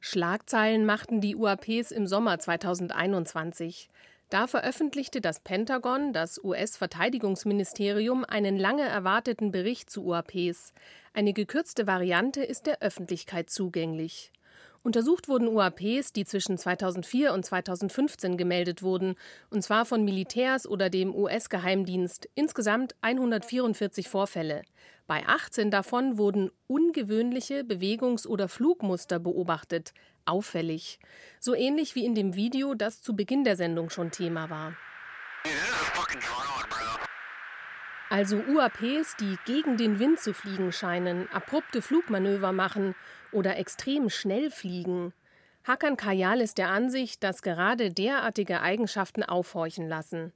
Schlagzeilen 0.00 0.86
machten 0.86 1.20
die 1.20 1.36
UAPs 1.36 1.90
im 1.90 2.06
Sommer 2.06 2.38
2021. 2.38 3.90
Da 4.30 4.46
veröffentlichte 4.46 5.20
das 5.20 5.40
Pentagon, 5.40 6.12
das 6.12 6.42
US-Verteidigungsministerium, 6.42 8.24
einen 8.24 8.56
lange 8.56 8.84
erwarteten 8.84 9.50
Bericht 9.50 9.90
zu 9.90 10.04
UAPs. 10.06 10.72
Eine 11.12 11.32
gekürzte 11.32 11.86
Variante 11.86 12.42
ist 12.42 12.66
der 12.66 12.80
Öffentlichkeit 12.80 13.50
zugänglich. 13.50 14.32
Untersucht 14.82 15.28
wurden 15.28 15.46
UAPs, 15.46 16.14
die 16.14 16.24
zwischen 16.24 16.56
2004 16.56 17.34
und 17.34 17.44
2015 17.44 18.38
gemeldet 18.38 18.82
wurden, 18.82 19.16
und 19.50 19.62
zwar 19.62 19.84
von 19.84 20.04
Militärs 20.04 20.66
oder 20.66 20.88
dem 20.88 21.14
US-Geheimdienst, 21.14 22.30
insgesamt 22.34 22.94
144 23.02 24.08
Vorfälle. 24.08 24.62
Bei 25.06 25.26
18 25.26 25.70
davon 25.70 26.16
wurden 26.16 26.50
ungewöhnliche 26.66 27.62
Bewegungs- 27.62 28.26
oder 28.26 28.48
Flugmuster 28.48 29.18
beobachtet, 29.18 29.92
auffällig, 30.24 30.98
so 31.40 31.54
ähnlich 31.54 31.94
wie 31.94 32.06
in 32.06 32.14
dem 32.14 32.34
Video, 32.34 32.74
das 32.74 33.02
zu 33.02 33.14
Beginn 33.14 33.44
der 33.44 33.56
Sendung 33.56 33.90
schon 33.90 34.10
Thema 34.10 34.48
war. 34.48 34.74
Also 38.08 38.38
UAPs, 38.38 39.16
die 39.20 39.36
gegen 39.44 39.76
den 39.76 39.98
Wind 39.98 40.18
zu 40.18 40.32
fliegen 40.32 40.72
scheinen, 40.72 41.28
abrupte 41.32 41.82
Flugmanöver 41.82 42.50
machen 42.52 42.94
oder 43.32 43.56
extrem 43.56 44.10
schnell 44.10 44.50
fliegen. 44.50 45.12
Hakan 45.64 45.96
Kayal 45.96 46.40
ist 46.40 46.58
der 46.58 46.70
Ansicht, 46.70 47.22
dass 47.22 47.42
gerade 47.42 47.92
derartige 47.92 48.60
Eigenschaften 48.60 49.22
aufhorchen 49.22 49.88
lassen. 49.88 50.32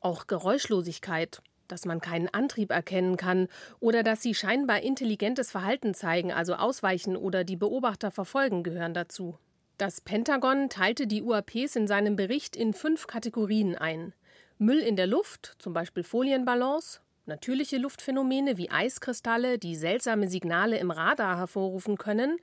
Auch 0.00 0.26
Geräuschlosigkeit, 0.26 1.42
dass 1.68 1.84
man 1.84 2.00
keinen 2.00 2.28
Antrieb 2.28 2.70
erkennen 2.70 3.16
kann 3.16 3.48
oder 3.80 4.02
dass 4.02 4.22
sie 4.22 4.34
scheinbar 4.34 4.80
intelligentes 4.80 5.50
Verhalten 5.50 5.94
zeigen, 5.94 6.32
also 6.32 6.54
ausweichen 6.54 7.16
oder 7.16 7.44
die 7.44 7.56
Beobachter 7.56 8.10
verfolgen, 8.10 8.62
gehören 8.62 8.94
dazu. 8.94 9.38
Das 9.78 10.00
Pentagon 10.00 10.68
teilte 10.68 11.06
die 11.06 11.22
UAPs 11.22 11.74
in 11.74 11.86
seinem 11.86 12.16
Bericht 12.16 12.54
in 12.54 12.74
fünf 12.74 13.06
Kategorien 13.06 13.76
ein. 13.76 14.12
Müll 14.58 14.80
in 14.80 14.96
der 14.96 15.06
Luft, 15.06 15.56
zum 15.58 15.72
Beispiel 15.72 16.02
Folienballons, 16.02 17.00
natürliche 17.30 17.78
Luftphänomene 17.78 18.58
wie 18.58 18.70
Eiskristalle, 18.70 19.58
die 19.58 19.76
seltsame 19.76 20.28
Signale 20.28 20.76
im 20.78 20.90
Radar 20.90 21.38
hervorrufen 21.38 21.96
können, 21.96 22.36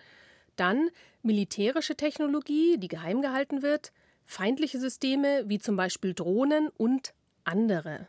dann 0.56 0.89
militärische 1.22 1.96
Technologie, 1.96 2.77
die 2.79 2.88
geheim 2.88 3.22
gehalten 3.22 3.62
wird, 3.62 3.91
feindliche 4.25 4.79
Systeme 4.79 5.44
wie 5.46 5.60
zum 5.60 5.75
Beispiel 5.75 6.13
Drohnen 6.13 6.70
und 6.77 7.13
andere. 7.44 8.08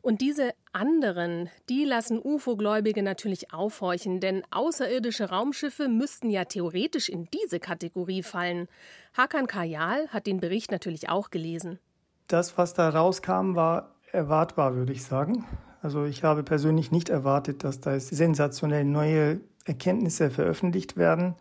Und 0.00 0.20
diese 0.20 0.52
anderen, 0.72 1.48
die 1.68 1.84
lassen 1.84 2.20
UFO-Gläubige 2.22 3.02
natürlich 3.02 3.52
aufhorchen, 3.52 4.18
denn 4.18 4.42
außerirdische 4.50 5.28
Raumschiffe 5.30 5.88
müssten 5.88 6.30
ja 6.30 6.44
theoretisch 6.44 7.08
in 7.08 7.28
diese 7.32 7.60
Kategorie 7.60 8.22
fallen. 8.22 8.68
Hakan 9.16 9.46
Kayal 9.46 10.08
hat 10.08 10.26
den 10.26 10.40
Bericht 10.40 10.72
natürlich 10.72 11.08
auch 11.08 11.30
gelesen. 11.30 11.78
Das, 12.26 12.58
was 12.58 12.74
da 12.74 12.88
rauskam, 12.88 13.54
war 13.54 13.94
erwartbar, 14.10 14.74
würde 14.74 14.92
ich 14.92 15.04
sagen. 15.04 15.46
Also 15.82 16.04
ich 16.04 16.22
habe 16.22 16.44
persönlich 16.44 16.92
nicht 16.92 17.08
erwartet, 17.08 17.64
dass 17.64 17.80
da 17.80 17.98
sensationell 17.98 18.84
neue 18.84 19.40
Erkenntnisse 19.64 20.30
veröffentlicht 20.30 20.96
werden, 20.96 21.34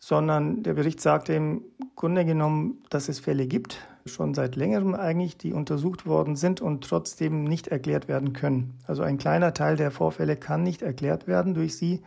sondern 0.00 0.64
der 0.64 0.74
Bericht 0.74 1.00
sagte 1.00 1.34
im 1.34 1.62
Grunde 1.94 2.24
genommen, 2.24 2.82
dass 2.90 3.08
es 3.08 3.20
Fälle 3.20 3.46
gibt, 3.46 3.86
schon 4.04 4.34
seit 4.34 4.56
längerem 4.56 4.94
eigentlich, 4.94 5.38
die 5.38 5.52
untersucht 5.52 6.04
worden 6.04 6.34
sind 6.34 6.60
und 6.60 6.82
trotzdem 6.82 7.44
nicht 7.44 7.68
erklärt 7.68 8.08
werden 8.08 8.32
können. 8.32 8.74
Also 8.88 9.04
ein 9.04 9.18
kleiner 9.18 9.54
Teil 9.54 9.76
der 9.76 9.92
Vorfälle 9.92 10.36
kann 10.36 10.64
nicht 10.64 10.82
erklärt 10.82 11.28
werden 11.28 11.54
durch 11.54 11.76
sie. 11.76 12.02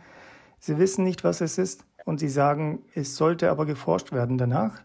Sie 0.58 0.78
wissen 0.78 1.02
nicht, 1.02 1.24
was 1.24 1.40
es 1.40 1.56
ist 1.56 1.86
und 2.04 2.20
sie 2.20 2.28
sagen, 2.28 2.80
es 2.94 3.16
sollte 3.16 3.50
aber 3.50 3.64
geforscht 3.64 4.12
werden 4.12 4.36
danach, 4.36 4.82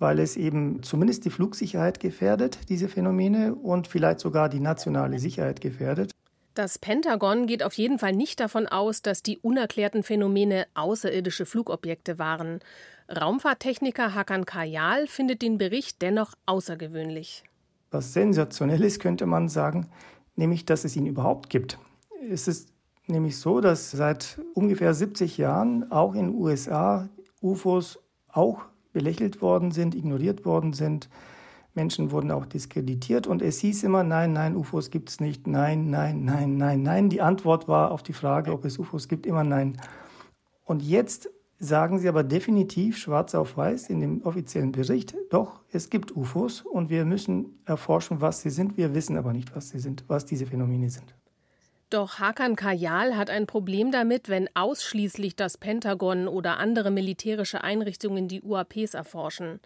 weil 0.00 0.18
es 0.18 0.36
eben 0.36 0.82
zumindest 0.82 1.24
die 1.24 1.30
Flugsicherheit 1.30 2.00
gefährdet, 2.00 2.68
diese 2.68 2.88
Phänomene, 2.88 3.54
und 3.54 3.86
vielleicht 3.86 4.18
sogar 4.18 4.48
die 4.48 4.60
nationale 4.60 5.20
Sicherheit 5.20 5.60
gefährdet. 5.60 6.10
Das 6.54 6.78
Pentagon 6.78 7.46
geht 7.46 7.62
auf 7.62 7.74
jeden 7.74 7.98
Fall 7.98 8.12
nicht 8.12 8.38
davon 8.38 8.66
aus, 8.66 9.00
dass 9.00 9.22
die 9.22 9.38
unerklärten 9.38 10.02
Phänomene 10.02 10.66
außerirdische 10.74 11.46
Flugobjekte 11.46 12.18
waren. 12.18 12.60
Raumfahrttechniker 13.08 14.14
Hakan 14.14 14.44
Kayal 14.44 15.06
findet 15.06 15.40
den 15.40 15.56
Bericht 15.56 16.02
dennoch 16.02 16.34
außergewöhnlich. 16.44 17.44
Was 17.90 18.12
sensationell 18.12 18.84
ist, 18.84 19.00
könnte 19.00 19.24
man 19.26 19.48
sagen, 19.48 19.88
nämlich, 20.36 20.66
dass 20.66 20.84
es 20.84 20.94
ihn 20.94 21.06
überhaupt 21.06 21.48
gibt. 21.48 21.78
Es 22.30 22.48
ist 22.48 22.68
nämlich 23.06 23.38
so, 23.38 23.60
dass 23.60 23.90
seit 23.90 24.38
ungefähr 24.54 24.92
70 24.92 25.38
Jahren 25.38 25.90
auch 25.90 26.14
in 26.14 26.28
den 26.28 26.34
USA 26.34 27.08
UFOs 27.40 27.98
auch 28.28 28.60
belächelt 28.92 29.40
worden 29.40 29.72
sind, 29.72 29.94
ignoriert 29.94 30.44
worden 30.44 30.74
sind. 30.74 31.08
Menschen 31.74 32.10
wurden 32.10 32.30
auch 32.30 32.46
diskreditiert 32.46 33.26
und 33.26 33.42
es 33.42 33.58
hieß 33.60 33.82
immer, 33.84 34.04
nein, 34.04 34.32
nein, 34.32 34.56
UFOs 34.56 34.90
gibt 34.90 35.08
es 35.08 35.20
nicht, 35.20 35.46
nein, 35.46 35.90
nein, 35.90 36.24
nein, 36.24 36.56
nein, 36.56 36.82
nein. 36.82 37.08
Die 37.08 37.22
Antwort 37.22 37.68
war 37.68 37.90
auf 37.90 38.02
die 38.02 38.12
Frage, 38.12 38.52
ob 38.52 38.64
es 38.64 38.78
UFOs 38.78 39.08
gibt, 39.08 39.26
immer 39.26 39.44
nein. 39.44 39.80
Und 40.64 40.82
jetzt 40.82 41.30
sagen 41.58 41.98
sie 41.98 42.08
aber 42.08 42.24
definitiv 42.24 42.98
schwarz 42.98 43.34
auf 43.34 43.56
weiß 43.56 43.88
in 43.88 44.00
dem 44.00 44.22
offiziellen 44.22 44.72
Bericht, 44.72 45.14
doch, 45.30 45.60
es 45.70 45.90
gibt 45.90 46.14
UFOs 46.14 46.62
und 46.62 46.90
wir 46.90 47.04
müssen 47.04 47.60
erforschen, 47.64 48.20
was 48.20 48.42
sie 48.42 48.50
sind. 48.50 48.76
Wir 48.76 48.94
wissen 48.94 49.16
aber 49.16 49.32
nicht, 49.32 49.54
was 49.54 49.70
sie 49.70 49.78
sind, 49.78 50.04
was 50.08 50.26
diese 50.26 50.46
Phänomene 50.46 50.90
sind. 50.90 51.14
Doch 51.88 52.18
Hakan 52.18 52.56
Kayal 52.56 53.16
hat 53.16 53.28
ein 53.28 53.46
Problem 53.46 53.92
damit, 53.92 54.28
wenn 54.28 54.48
ausschließlich 54.54 55.36
das 55.36 55.58
Pentagon 55.58 56.26
oder 56.26 56.56
andere 56.56 56.90
militärische 56.90 57.62
Einrichtungen 57.62 58.28
die 58.28 58.42
UAPs 58.42 58.94
erforschen. 58.94 59.60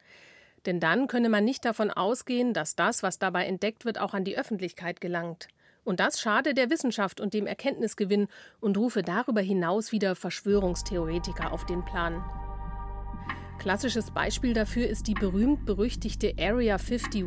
Denn 0.66 0.80
dann 0.80 1.06
könne 1.06 1.28
man 1.28 1.44
nicht 1.44 1.64
davon 1.64 1.90
ausgehen, 1.90 2.52
dass 2.52 2.74
das, 2.74 3.02
was 3.02 3.18
dabei 3.18 3.46
entdeckt 3.46 3.84
wird, 3.84 4.00
auch 4.00 4.14
an 4.14 4.24
die 4.24 4.36
Öffentlichkeit 4.36 5.00
gelangt. 5.00 5.48
Und 5.84 6.00
das 6.00 6.20
schade 6.20 6.52
der 6.52 6.68
Wissenschaft 6.68 7.20
und 7.20 7.32
dem 7.32 7.46
Erkenntnisgewinn 7.46 8.26
und 8.60 8.76
rufe 8.76 9.02
darüber 9.02 9.40
hinaus 9.40 9.92
wieder 9.92 10.16
Verschwörungstheoretiker 10.16 11.52
auf 11.52 11.64
den 11.64 11.84
Plan. 11.84 12.24
Klassisches 13.66 14.12
Beispiel 14.12 14.52
dafür 14.52 14.86
ist 14.86 15.08
die 15.08 15.14
berühmt-berüchtigte 15.14 16.34
Area 16.38 16.76
51 16.76 17.24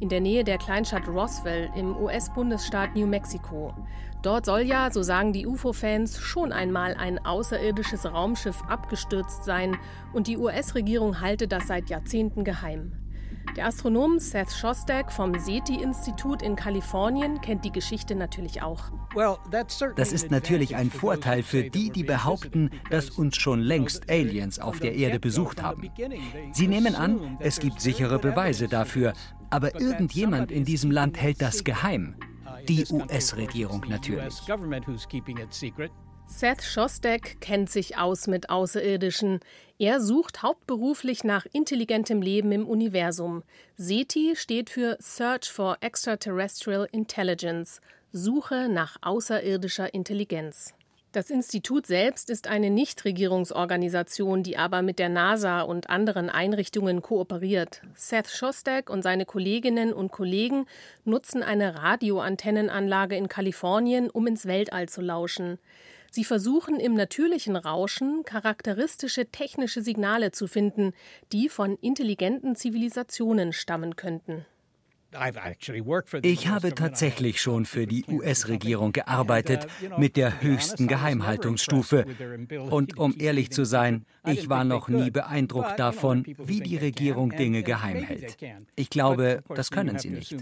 in 0.00 0.10
der 0.10 0.20
Nähe 0.20 0.44
der 0.44 0.58
Kleinstadt 0.58 1.08
Roswell 1.08 1.70
im 1.74 1.96
US-Bundesstaat 1.96 2.94
New 2.94 3.06
Mexico. 3.06 3.72
Dort 4.22 4.44
soll 4.44 4.60
ja, 4.60 4.90
so 4.90 5.02
sagen 5.02 5.32
die 5.32 5.46
UFO-Fans, 5.46 6.20
schon 6.20 6.52
einmal 6.52 6.92
ein 6.92 7.18
außerirdisches 7.24 8.04
Raumschiff 8.04 8.60
abgestürzt 8.68 9.44
sein 9.44 9.78
und 10.12 10.26
die 10.26 10.36
US-Regierung 10.36 11.22
halte 11.22 11.48
das 11.48 11.68
seit 11.68 11.88
Jahrzehnten 11.88 12.44
geheim. 12.44 12.92
Der 13.56 13.66
Astronom 13.66 14.18
Seth 14.18 14.50
Shostak 14.50 15.12
vom 15.12 15.38
SETI-Institut 15.38 16.40
in 16.42 16.56
Kalifornien 16.56 17.40
kennt 17.42 17.64
die 17.64 17.72
Geschichte 17.72 18.14
natürlich 18.14 18.62
auch. 18.62 18.84
Das 19.96 20.12
ist 20.12 20.30
natürlich 20.30 20.74
ein 20.74 20.90
Vorteil 20.90 21.42
für 21.42 21.64
die, 21.64 21.90
die 21.90 22.02
behaupten, 22.02 22.70
dass 22.90 23.10
uns 23.10 23.36
schon 23.36 23.60
längst 23.60 24.08
Aliens 24.08 24.58
auf 24.58 24.80
der 24.80 24.94
Erde 24.94 25.20
besucht 25.20 25.62
haben. 25.62 25.90
Sie 26.52 26.66
nehmen 26.66 26.94
an, 26.94 27.36
es 27.40 27.60
gibt 27.60 27.80
sichere 27.80 28.18
Beweise 28.18 28.68
dafür, 28.68 29.12
aber 29.50 29.78
irgendjemand 29.78 30.50
in 30.50 30.64
diesem 30.64 30.90
Land 30.90 31.20
hält 31.20 31.42
das 31.42 31.62
geheim. 31.62 32.14
Die 32.68 32.86
US-Regierung 32.90 33.84
natürlich. 33.88 34.40
Seth 36.34 36.62
Shostak 36.62 37.40
kennt 37.40 37.68
sich 37.70 37.98
aus 37.98 38.26
mit 38.26 38.48
Außerirdischen. 38.48 39.40
Er 39.78 40.00
sucht 40.00 40.42
hauptberuflich 40.42 41.24
nach 41.24 41.46
intelligentem 41.52 42.22
Leben 42.22 42.50
im 42.52 42.66
Universum. 42.66 43.42
SETI 43.76 44.34
steht 44.34 44.70
für 44.70 44.96
Search 44.98 45.52
for 45.52 45.76
Extraterrestrial 45.82 46.88
Intelligence, 46.90 47.80
Suche 48.12 48.68
nach 48.70 48.96
außerirdischer 49.02 49.92
Intelligenz. 49.92 50.74
Das 51.12 51.28
Institut 51.28 51.86
selbst 51.86 52.30
ist 52.30 52.48
eine 52.48 52.70
Nichtregierungsorganisation, 52.70 54.42
die 54.42 54.56
aber 54.56 54.80
mit 54.80 54.98
der 54.98 55.10
NASA 55.10 55.60
und 55.60 55.90
anderen 55.90 56.30
Einrichtungen 56.30 57.02
kooperiert. 57.02 57.82
Seth 57.94 58.30
Shostak 58.30 58.88
und 58.88 59.02
seine 59.02 59.26
Kolleginnen 59.26 59.92
und 59.92 60.10
Kollegen 60.10 60.64
nutzen 61.04 61.42
eine 61.42 61.82
Radioantennenanlage 61.82 63.16
in 63.16 63.28
Kalifornien, 63.28 64.08
um 64.08 64.26
ins 64.26 64.46
Weltall 64.46 64.88
zu 64.88 65.02
lauschen. 65.02 65.58
Sie 66.14 66.24
versuchen 66.24 66.78
im 66.78 66.92
natürlichen 66.92 67.56
Rauschen 67.56 68.22
charakteristische 68.24 69.30
technische 69.30 69.80
Signale 69.80 70.30
zu 70.30 70.46
finden, 70.46 70.92
die 71.32 71.48
von 71.48 71.78
intelligenten 71.78 72.54
Zivilisationen 72.54 73.54
stammen 73.54 73.96
könnten. 73.96 74.44
Ich 76.22 76.48
habe 76.48 76.74
tatsächlich 76.74 77.40
schon 77.40 77.66
für 77.66 77.86
die 77.86 78.04
US-Regierung 78.08 78.92
gearbeitet 78.92 79.66
mit 79.98 80.16
der 80.16 80.42
höchsten 80.42 80.88
Geheimhaltungsstufe. 80.88 82.06
Und 82.70 82.98
um 82.98 83.14
ehrlich 83.18 83.50
zu 83.50 83.64
sein, 83.64 84.04
ich 84.24 84.48
war 84.48 84.64
noch 84.64 84.88
nie 84.88 85.10
beeindruckt 85.10 85.78
davon, 85.78 86.24
wie 86.38 86.60
die 86.60 86.76
Regierung 86.76 87.30
Dinge 87.30 87.62
geheim 87.62 88.02
hält. 88.02 88.36
Ich 88.76 88.90
glaube, 88.90 89.42
das 89.54 89.70
können 89.70 89.98
sie 89.98 90.10
nicht. 90.10 90.36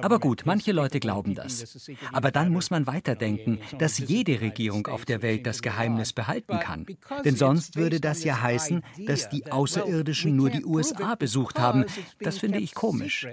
Aber 0.00 0.18
gut, 0.18 0.42
manche 0.44 0.72
Leute 0.72 1.00
glauben 1.00 1.34
das. 1.34 1.90
Aber 2.12 2.30
dann 2.30 2.50
muss 2.50 2.70
man 2.70 2.86
weiterdenken, 2.86 3.60
dass 3.78 3.98
jede 3.98 4.40
Regierung 4.40 4.86
auf 4.86 5.04
der 5.04 5.22
Welt 5.22 5.46
das 5.46 5.62
Geheimnis 5.62 6.12
behalten 6.12 6.58
kann. 6.60 6.86
Denn 7.24 7.36
sonst 7.36 7.76
würde 7.76 8.00
das 8.00 8.24
ja 8.24 8.40
heißen, 8.40 8.82
dass 9.06 9.28
die 9.28 9.50
Außerirdischen 9.50 10.34
nur 10.36 10.50
die 10.50 10.64
USA 10.64 11.14
besucht 11.14 11.58
haben. 11.58 11.84
Das 12.20 12.38
finde 12.38 12.58
ich 12.58 12.74
komisch. 12.74 13.26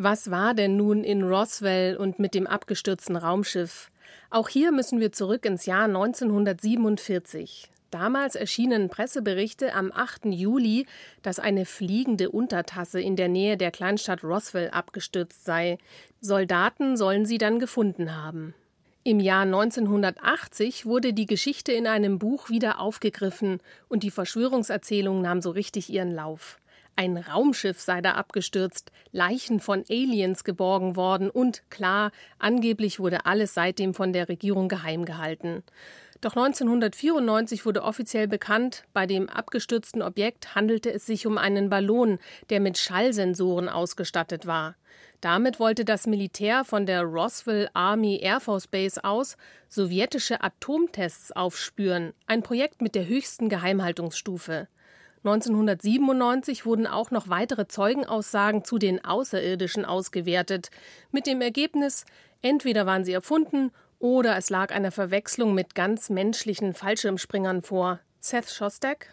Was 0.00 0.30
war 0.30 0.54
denn 0.54 0.76
nun 0.76 1.02
in 1.02 1.24
Roswell 1.24 1.96
und 1.96 2.20
mit 2.20 2.32
dem 2.32 2.46
abgestürzten 2.46 3.16
Raumschiff? 3.16 3.90
Auch 4.30 4.48
hier 4.48 4.70
müssen 4.70 5.00
wir 5.00 5.10
zurück 5.10 5.44
ins 5.44 5.66
Jahr 5.66 5.86
1947. 5.86 7.68
Damals 7.90 8.36
erschienen 8.36 8.90
Presseberichte 8.90 9.74
am 9.74 9.90
8. 9.90 10.26
Juli, 10.26 10.86
dass 11.22 11.40
eine 11.40 11.64
fliegende 11.64 12.30
Untertasse 12.30 13.00
in 13.00 13.16
der 13.16 13.28
Nähe 13.28 13.56
der 13.56 13.72
Kleinstadt 13.72 14.22
Roswell 14.22 14.70
abgestürzt 14.70 15.44
sei. 15.44 15.78
Soldaten 16.20 16.96
sollen 16.96 17.26
sie 17.26 17.38
dann 17.38 17.58
gefunden 17.58 18.14
haben. 18.14 18.54
Im 19.02 19.18
Jahr 19.18 19.42
1980 19.42 20.86
wurde 20.86 21.12
die 21.12 21.26
Geschichte 21.26 21.72
in 21.72 21.88
einem 21.88 22.20
Buch 22.20 22.50
wieder 22.50 22.78
aufgegriffen 22.78 23.58
und 23.88 24.04
die 24.04 24.12
Verschwörungserzählung 24.12 25.22
nahm 25.22 25.42
so 25.42 25.50
richtig 25.50 25.90
ihren 25.90 26.14
Lauf. 26.14 26.60
Ein 26.98 27.16
Raumschiff 27.16 27.80
sei 27.80 28.00
da 28.00 28.14
abgestürzt, 28.14 28.90
Leichen 29.12 29.60
von 29.60 29.84
Aliens 29.88 30.42
geborgen 30.42 30.96
worden 30.96 31.30
und 31.30 31.62
klar, 31.70 32.10
angeblich 32.40 32.98
wurde 32.98 33.24
alles 33.24 33.54
seitdem 33.54 33.94
von 33.94 34.12
der 34.12 34.28
Regierung 34.28 34.66
geheim 34.66 35.04
gehalten. 35.04 35.62
Doch 36.20 36.34
1994 36.34 37.64
wurde 37.64 37.84
offiziell 37.84 38.26
bekannt, 38.26 38.82
bei 38.94 39.06
dem 39.06 39.28
abgestürzten 39.28 40.02
Objekt 40.02 40.56
handelte 40.56 40.92
es 40.92 41.06
sich 41.06 41.24
um 41.28 41.38
einen 41.38 41.70
Ballon, 41.70 42.18
der 42.50 42.58
mit 42.58 42.78
Schallsensoren 42.78 43.68
ausgestattet 43.68 44.46
war. 44.48 44.74
Damit 45.20 45.60
wollte 45.60 45.84
das 45.84 46.08
Militär 46.08 46.64
von 46.64 46.84
der 46.84 47.02
Roswell 47.02 47.70
Army 47.74 48.18
Air 48.20 48.40
Force 48.40 48.66
Base 48.66 49.04
aus 49.04 49.36
sowjetische 49.68 50.42
Atomtests 50.42 51.30
aufspüren, 51.30 52.12
ein 52.26 52.42
Projekt 52.42 52.82
mit 52.82 52.96
der 52.96 53.06
höchsten 53.06 53.48
Geheimhaltungsstufe. 53.48 54.66
1997 55.28 56.64
wurden 56.64 56.86
auch 56.86 57.10
noch 57.10 57.28
weitere 57.28 57.68
Zeugenaussagen 57.68 58.64
zu 58.64 58.78
den 58.78 59.04
Außerirdischen 59.04 59.84
ausgewertet, 59.84 60.70
mit 61.12 61.26
dem 61.26 61.40
Ergebnis, 61.40 62.04
entweder 62.42 62.86
waren 62.86 63.04
sie 63.04 63.12
erfunden 63.12 63.70
oder 63.98 64.36
es 64.36 64.48
lag 64.48 64.72
eine 64.72 64.90
Verwechslung 64.90 65.54
mit 65.54 65.74
ganz 65.74 66.08
menschlichen 66.08 66.72
Fallschirmspringern 66.74 67.62
vor. 67.62 68.00
Seth 68.20 68.50
Shostak? 68.50 69.12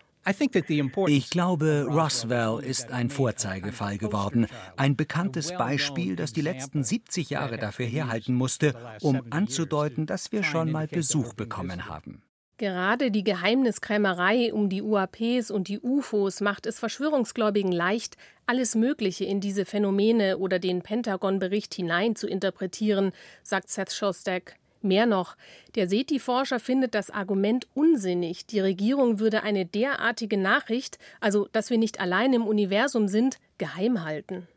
Ich 1.08 1.30
glaube, 1.30 1.86
Roswell 1.88 2.60
ist 2.64 2.92
ein 2.92 3.12
Vorzeigefall 3.12 4.00
geworden, 4.00 4.48
ein 4.76 4.96
bekanntes 4.96 5.52
Beispiel, 5.56 6.16
das 6.16 6.34
die 6.34 6.42
letzten 6.42 6.84
70 6.84 7.30
Jahre 7.30 7.58
dafür 7.58 7.86
herhalten 7.86 8.34
musste, 8.34 8.74
um 9.02 9.22
anzudeuten, 9.30 10.08
dass 10.08 10.32
wir 10.32 10.44
schon 10.44 10.72
mal 10.72 10.88
Besuch 10.88 11.36
bekommen 11.36 11.88
haben. 11.88 12.24
Gerade 12.58 13.12
die 13.12 13.26
Geheimniskrämerei 13.26 14.54
um 14.54 14.70
die 14.70 14.82
UAPs 14.82 15.52
und 15.52 15.68
die 15.68 15.80
UFOs 15.82 16.40
macht 16.40 16.66
es 16.66 16.80
Verschwörungsgläubigen 16.80 17.74
leicht, 17.74 18.16
alles 18.46 18.76
Mögliche 18.76 19.26
in 19.26 19.42
diese 19.42 19.66
Phänomene 19.66 20.38
oder 20.38 20.58
den 20.58 20.82
Pentagon-Bericht 20.82 21.74
hinein 21.74 22.16
zu 22.16 22.28
interpretieren, 22.28 23.12
sagt 23.44 23.70
Seth 23.70 23.92
Shostak. 23.92 24.56
Mehr 24.82 25.06
noch, 25.06 25.36
der 25.74 25.90
SETI-Forscher 25.90 26.60
findet 26.60 26.96
das 26.96 27.10
Argument 27.10 27.68
unsinnig, 27.74 28.46
die 28.46 28.60
Regierung 28.62 29.20
würde 29.20 29.44
eine 29.44 29.66
derartige 29.66 30.38
Nachricht, 30.38 30.98
also 31.20 31.50
dass 31.52 31.70
wir 31.70 31.78
nicht 31.78 32.00
allein 32.00 32.32
im 32.34 32.48
Universum 32.48 33.10
sind, 33.10 33.40
geheim 33.58 34.06
halten. 34.06 34.48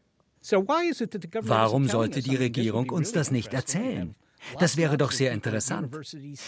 Warum 0.41 1.89
sollte 1.89 2.23
die 2.23 2.37
Regierung 2.37 2.91
uns 2.91 3.11
das 3.11 3.33
nicht 3.33 3.55
erzählen? 3.55 4.15
Das 4.59 4.77
wäre 4.77 4.97
doch 4.97 5.13
sehr 5.13 5.33
interessant. 5.33 5.95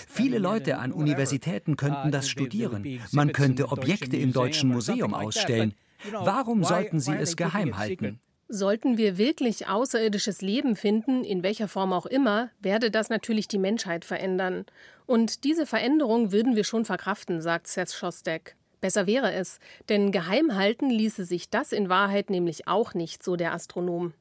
Viele 0.08 0.38
Leute 0.38 0.78
an 0.78 0.92
Universitäten 0.92 1.76
könnten 1.76 2.10
das 2.10 2.28
studieren. 2.28 3.00
Man 3.12 3.32
könnte 3.32 3.70
Objekte 3.70 4.16
im 4.16 4.32
Deutschen 4.32 4.70
Museum 4.70 5.14
ausstellen. 5.14 5.74
Warum 6.12 6.64
sollten 6.64 7.00
sie 7.00 7.14
es 7.14 7.36
geheim 7.36 7.76
halten? 7.76 8.20
Sollten 8.48 8.98
wir 8.98 9.16
wirklich 9.16 9.68
außerirdisches 9.68 10.42
Leben 10.42 10.74
finden, 10.74 11.22
in 11.22 11.44
welcher 11.44 11.68
Form 11.68 11.92
auch 11.92 12.06
immer, 12.06 12.50
werde 12.58 12.90
das 12.90 13.08
natürlich 13.08 13.46
die 13.46 13.58
Menschheit 13.58 14.04
verändern. 14.04 14.66
Und 15.06 15.44
diese 15.44 15.66
Veränderung 15.66 16.32
würden 16.32 16.56
wir 16.56 16.64
schon 16.64 16.84
verkraften, 16.84 17.40
sagt 17.40 17.68
Seth 17.68 17.92
Shostak. 17.92 18.56
Besser 18.80 19.06
wäre 19.06 19.32
es, 19.32 19.58
denn 19.88 20.10
geheim 20.10 20.56
halten 20.56 20.90
ließe 20.90 21.24
sich 21.24 21.50
das 21.50 21.70
in 21.70 21.88
Wahrheit 21.88 22.30
nämlich 22.30 22.66
auch 22.66 22.94
nicht, 22.94 23.22
so 23.22 23.36
der 23.36 23.52
Astronom. 23.52 24.14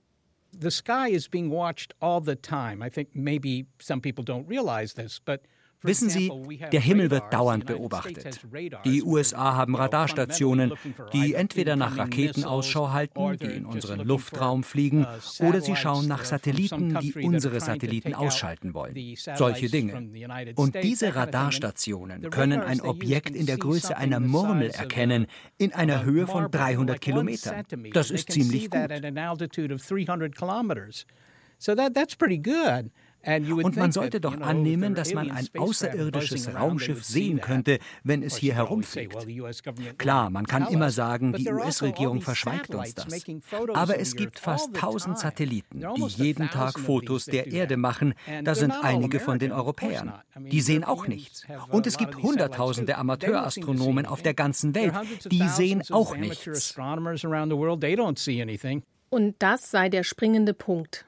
The 0.60 0.72
sky 0.72 1.08
is 1.08 1.28
being 1.28 1.50
watched 1.50 1.93
all 2.02 2.19
the 2.19 2.36
time. 2.36 2.84
I 2.84 2.89
think 2.89 3.10
maybe 3.15 3.65
some 3.80 4.02
people 4.02 4.24
don't 4.24 4.48
realize 4.48 4.93
this, 4.93 5.19
but 5.24 5.45
Wissen 5.82 6.10
Sie, 6.10 6.30
der 6.72 6.82
Himmel 6.82 7.10
wird 7.10 7.32
dauernd 7.32 7.65
beobachtet. 7.65 8.42
Die 8.84 9.02
USA 9.02 9.56
haben 9.56 9.76
Radarstationen, 9.76 10.74
die 11.13 11.36
entweder 11.36 11.78
nach 11.78 11.98
Raketen 11.98 12.44
Ausschau 12.44 12.92
halten, 12.92 13.38
die 13.38 13.46
in 13.46 13.65
unseren 13.65 14.02
Luftraum 14.06 14.63
fliegen, 14.63 15.06
uh, 15.06 15.46
oder 15.46 15.62
sie 15.62 15.76
schauen 15.78 16.08
nach 16.08 16.26
Satelliten, 16.26 17.00
die 17.00 17.13
unsere 17.13 17.62
Satelliten 17.62 18.13
ausschalten 18.13 18.74
wollen. 18.74 18.96
Solche 19.15 19.70
Dinge. 19.70 20.10
Und 20.56 20.76
diese 20.84 21.15
Radarstationen 21.15 22.30
können 22.30 22.60
ein 22.60 22.82
Objekt 22.82 23.30
in 23.30 23.46
der 23.46 23.58
Größe 23.58 23.96
einer 23.96 24.20
Murmel 24.20 24.72
erkennen, 24.72 25.28
in 25.58 25.74
einer 25.74 26.04
Höhe 26.04 26.28
von 26.28 26.52
300 26.52 27.00
Kilometern. 27.00 27.63
Das 27.94 28.12
ist 28.12 28.32
ziemlich 28.32 28.70
gut. 28.70 28.89
So 31.62 31.76
that, 31.76 31.94
that's 31.94 32.15
pretty 32.15 32.38
good. 32.38 32.89
Und 33.25 33.75
man 33.75 33.91
sollte 33.91 34.21
doch 34.21 34.39
annehmen, 34.39 34.95
dass 34.95 35.13
man 35.13 35.29
ein 35.32 35.47
außerirdisches 35.58 36.53
Raumschiff 36.53 37.03
sehen 37.03 37.41
könnte, 37.41 37.79
wenn 38.03 38.23
es 38.23 38.38
hier 38.38 38.55
herumfliegt. 38.55 39.27
Klar, 39.97 40.29
man 40.29 40.45
kann 40.45 40.67
immer 40.67 40.91
sagen, 40.91 41.34
die 41.34 41.49
US-Regierung 41.49 42.21
verschweigt 42.21 42.73
uns 42.73 42.95
das. 42.95 43.08
Aber 43.73 43.99
es 43.99 44.15
gibt 44.15 44.39
fast 44.39 44.75
1000 44.75 45.19
Satelliten, 45.19 45.86
die 45.95 46.23
jeden 46.23 46.49
Tag 46.49 46.79
Fotos 46.79 47.25
der 47.25 47.47
Erde 47.47 47.77
machen. 47.77 48.13
Da 48.43 48.55
sind 48.55 48.71
einige 48.71 49.19
von 49.19 49.39
den 49.39 49.51
Europäern. 49.51 50.13
Die 50.38 50.62
sehen 50.62 50.84
auch 50.84 51.08
nichts. 51.08 51.45
Und 51.69 51.88
es 51.88 51.97
gibt 51.97 52.15
Hunderttausende 52.17 52.97
Amateurastronomen 52.97 54.05
auf 54.05 54.21
der 54.21 54.34
ganzen 54.34 54.75
Welt. 54.75 54.93
Die 55.29 55.47
sehen 55.49 55.84
auch 55.91 56.15
nichts. 56.15 56.75
Und 59.10 59.36
das 59.39 59.72
sei 59.72 59.89
der 59.89 60.04
springende 60.04 60.54
Punkt. 60.54 61.06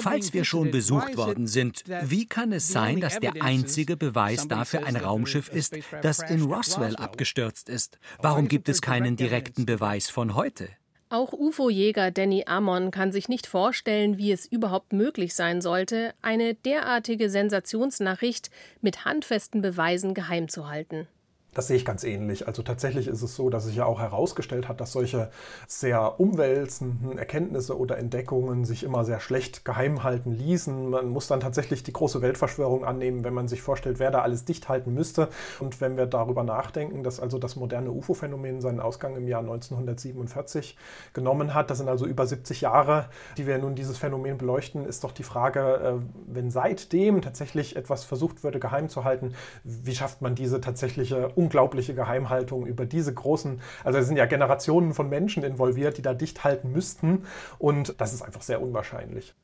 Falls 0.00 0.32
wir 0.32 0.44
schon 0.44 0.70
besucht 0.70 1.16
worden 1.16 1.46
sind, 1.46 1.82
wie 2.02 2.26
kann 2.26 2.52
es 2.52 2.68
sein, 2.68 3.00
dass 3.00 3.18
der 3.18 3.42
einzige 3.42 3.96
Beweis 3.96 4.46
dafür 4.46 4.86
ein 4.86 4.96
Raumschiff 4.96 5.48
ist, 5.48 5.76
das 6.02 6.20
in 6.20 6.42
Roswell 6.42 6.96
abgestürzt 6.96 7.68
ist? 7.68 7.98
Warum 8.20 8.46
gibt 8.46 8.68
es 8.68 8.80
keinen 8.80 9.16
direkten 9.16 9.66
Beweis 9.66 10.08
von 10.08 10.34
heute? 10.34 10.68
Auch 11.12 11.32
UFO-Jäger 11.32 12.12
Danny 12.12 12.44
Amon 12.46 12.92
kann 12.92 13.10
sich 13.10 13.28
nicht 13.28 13.48
vorstellen, 13.48 14.16
wie 14.16 14.30
es 14.30 14.46
überhaupt 14.46 14.92
möglich 14.92 15.34
sein 15.34 15.60
sollte, 15.60 16.14
eine 16.22 16.54
derartige 16.54 17.28
Sensationsnachricht 17.28 18.50
mit 18.80 19.04
handfesten 19.04 19.60
Beweisen 19.60 20.14
geheim 20.14 20.48
zu 20.48 20.68
halten. 20.68 21.08
Das 21.52 21.66
sehe 21.66 21.76
ich 21.76 21.84
ganz 21.84 22.04
ähnlich. 22.04 22.46
Also 22.46 22.62
tatsächlich 22.62 23.08
ist 23.08 23.22
es 23.22 23.34
so, 23.34 23.50
dass 23.50 23.64
sich 23.64 23.74
ja 23.74 23.84
auch 23.84 23.98
herausgestellt 23.98 24.68
hat, 24.68 24.80
dass 24.80 24.92
solche 24.92 25.30
sehr 25.66 26.20
umwälzenden 26.20 27.18
Erkenntnisse 27.18 27.76
oder 27.76 27.98
Entdeckungen 27.98 28.64
sich 28.64 28.84
immer 28.84 29.04
sehr 29.04 29.18
schlecht 29.18 29.64
geheim 29.64 30.04
halten 30.04 30.30
ließen. 30.30 30.90
Man 30.90 31.08
muss 31.08 31.26
dann 31.26 31.40
tatsächlich 31.40 31.82
die 31.82 31.92
große 31.92 32.22
Weltverschwörung 32.22 32.84
annehmen, 32.84 33.24
wenn 33.24 33.34
man 33.34 33.48
sich 33.48 33.62
vorstellt, 33.62 33.98
wer 33.98 34.12
da 34.12 34.22
alles 34.22 34.44
dicht 34.44 34.68
halten 34.68 34.94
müsste. 34.94 35.28
Und 35.58 35.80
wenn 35.80 35.96
wir 35.96 36.06
darüber 36.06 36.44
nachdenken, 36.44 37.02
dass 37.02 37.18
also 37.18 37.38
das 37.38 37.56
moderne 37.56 37.90
UFO-Phänomen 37.90 38.60
seinen 38.60 38.78
Ausgang 38.78 39.16
im 39.16 39.26
Jahr 39.26 39.40
1947 39.40 40.76
genommen 41.14 41.52
hat, 41.52 41.70
das 41.70 41.78
sind 41.78 41.88
also 41.88 42.06
über 42.06 42.28
70 42.28 42.60
Jahre, 42.60 43.06
die 43.36 43.48
wir 43.48 43.58
nun 43.58 43.74
dieses 43.74 43.98
Phänomen 43.98 44.38
beleuchten, 44.38 44.86
ist 44.86 45.02
doch 45.02 45.12
die 45.12 45.24
Frage, 45.24 45.60
äh, 45.60 46.32
wenn 46.32 46.52
seitdem 46.52 47.22
tatsächlich 47.22 47.74
etwas 47.74 48.04
versucht 48.04 48.44
würde, 48.44 48.60
geheim 48.60 48.88
zu 48.88 49.02
halten, 49.02 49.34
wie 49.64 49.96
schafft 49.96 50.22
man 50.22 50.36
diese 50.36 50.60
tatsächliche 50.60 51.32
unglaubliche 51.40 51.94
Geheimhaltung 51.94 52.66
über 52.66 52.84
diese 52.84 53.14
großen, 53.14 53.60
also 53.82 53.98
es 53.98 54.06
sind 54.06 54.16
ja 54.16 54.26
Generationen 54.26 54.92
von 54.92 55.08
Menschen 55.08 55.42
involviert, 55.42 55.96
die 55.96 56.02
da 56.02 56.12
dicht 56.12 56.44
halten 56.44 56.70
müssten 56.72 57.24
und 57.58 57.94
das 57.98 58.12
ist 58.12 58.22
einfach 58.22 58.42
sehr 58.42 58.60
unwahrscheinlich. 58.60 59.34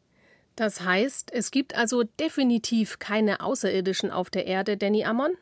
Das 0.56 0.82
heißt, 0.82 1.32
es 1.32 1.50
gibt 1.50 1.76
also 1.76 2.02
definitiv 2.02 2.98
keine 2.98 3.40
Außerirdischen 3.40 4.10
auf 4.10 4.30
der 4.30 4.46
Erde, 4.46 4.76
Danny 4.76 5.04
Ammon? 5.04 5.32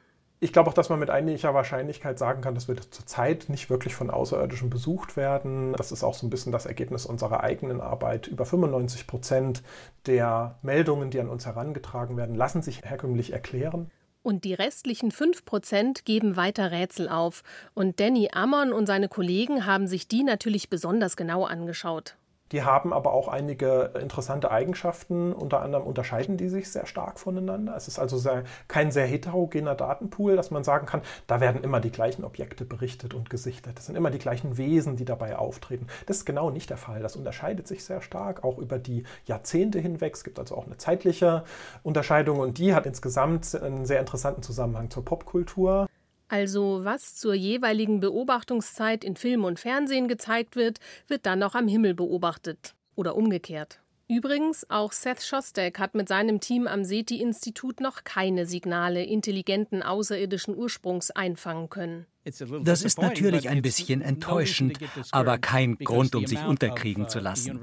Ich 0.40 0.52
glaube 0.52 0.68
auch, 0.68 0.74
dass 0.74 0.90
man 0.90 0.98
mit 0.98 1.08
einiger 1.08 1.54
Wahrscheinlichkeit 1.54 2.18
sagen 2.18 2.42
kann, 2.42 2.54
dass 2.54 2.68
wir 2.68 2.76
zurzeit 2.76 3.46
nicht 3.48 3.70
wirklich 3.70 3.94
von 3.94 4.10
Außerirdischen 4.10 4.68
besucht 4.68 5.16
werden. 5.16 5.72
Das 5.72 5.90
ist 5.90 6.04
auch 6.04 6.14
so 6.14 6.26
ein 6.26 6.30
bisschen 6.30 6.52
das 6.52 6.66
Ergebnis 6.66 7.06
unserer 7.06 7.42
eigenen 7.42 7.80
Arbeit. 7.80 8.26
Über 8.26 8.44
95 8.44 9.06
Prozent 9.06 9.62
der 10.06 10.58
Meldungen, 10.60 11.10
die 11.10 11.20
an 11.20 11.30
uns 11.30 11.46
herangetragen 11.46 12.16
werden, 12.16 12.34
lassen 12.34 12.60
sich 12.60 12.82
herkömmlich 12.82 13.32
erklären. 13.32 13.90
Und 14.24 14.44
die 14.44 14.54
restlichen 14.54 15.12
5% 15.12 16.04
geben 16.04 16.34
weiter 16.34 16.70
Rätsel 16.70 17.10
auf. 17.10 17.42
Und 17.74 18.00
Danny 18.00 18.30
Ammon 18.32 18.72
und 18.72 18.86
seine 18.86 19.10
Kollegen 19.10 19.66
haben 19.66 19.86
sich 19.86 20.08
die 20.08 20.22
natürlich 20.22 20.70
besonders 20.70 21.16
genau 21.16 21.44
angeschaut. 21.44 22.16
Die 22.54 22.62
haben 22.62 22.92
aber 22.92 23.12
auch 23.12 23.26
einige 23.26 23.90
interessante 24.00 24.52
Eigenschaften. 24.52 25.32
Unter 25.32 25.60
anderem 25.60 25.88
unterscheiden 25.88 26.36
die 26.36 26.48
sich 26.48 26.70
sehr 26.70 26.86
stark 26.86 27.18
voneinander. 27.18 27.74
Es 27.74 27.88
ist 27.88 27.98
also 27.98 28.16
sehr, 28.16 28.44
kein 28.68 28.92
sehr 28.92 29.06
heterogener 29.06 29.74
Datenpool, 29.74 30.36
dass 30.36 30.52
man 30.52 30.62
sagen 30.62 30.86
kann, 30.86 31.02
da 31.26 31.40
werden 31.40 31.64
immer 31.64 31.80
die 31.80 31.90
gleichen 31.90 32.22
Objekte 32.22 32.64
berichtet 32.64 33.12
und 33.12 33.28
gesichtet. 33.28 33.76
Das 33.76 33.86
sind 33.86 33.96
immer 33.96 34.12
die 34.12 34.20
gleichen 34.20 34.56
Wesen, 34.56 34.94
die 34.94 35.04
dabei 35.04 35.36
auftreten. 35.36 35.88
Das 36.06 36.18
ist 36.18 36.26
genau 36.26 36.50
nicht 36.50 36.70
der 36.70 36.76
Fall. 36.76 37.02
Das 37.02 37.16
unterscheidet 37.16 37.66
sich 37.66 37.82
sehr 37.82 38.00
stark, 38.00 38.44
auch 38.44 38.58
über 38.58 38.78
die 38.78 39.02
Jahrzehnte 39.24 39.80
hinweg. 39.80 40.14
Es 40.14 40.22
gibt 40.22 40.38
also 40.38 40.56
auch 40.56 40.66
eine 40.66 40.76
zeitliche 40.76 41.42
Unterscheidung 41.82 42.38
und 42.38 42.58
die 42.58 42.72
hat 42.72 42.86
insgesamt 42.86 43.52
einen 43.60 43.84
sehr 43.84 43.98
interessanten 43.98 44.44
Zusammenhang 44.44 44.90
zur 44.90 45.04
Popkultur. 45.04 45.88
Also 46.34 46.80
was 46.82 47.14
zur 47.14 47.34
jeweiligen 47.34 48.00
Beobachtungszeit 48.00 49.04
in 49.04 49.14
Film 49.14 49.44
und 49.44 49.60
Fernsehen 49.60 50.08
gezeigt 50.08 50.56
wird, 50.56 50.80
wird 51.06 51.26
dann 51.26 51.40
auch 51.44 51.54
am 51.54 51.68
Himmel 51.68 51.94
beobachtet. 51.94 52.74
Oder 52.96 53.14
umgekehrt. 53.14 53.78
Übrigens, 54.08 54.68
auch 54.68 54.90
Seth 54.90 55.22
Shostak 55.22 55.78
hat 55.78 55.94
mit 55.94 56.08
seinem 56.08 56.40
Team 56.40 56.66
am 56.66 56.82
SETI-Institut 56.82 57.78
noch 57.78 58.02
keine 58.02 58.46
Signale 58.46 59.04
intelligenten 59.04 59.84
außerirdischen 59.84 60.56
Ursprungs 60.56 61.12
einfangen 61.12 61.70
können. 61.70 62.04
Das 62.62 62.82
ist 62.82 63.00
natürlich 63.00 63.48
ein 63.50 63.60
bisschen 63.60 64.00
enttäuschend, 64.00 64.78
aber 65.10 65.36
kein 65.36 65.76
Grund, 65.76 66.14
um 66.14 66.26
sich 66.26 66.42
unterkriegen 66.42 67.08
zu 67.08 67.20
lassen. 67.20 67.60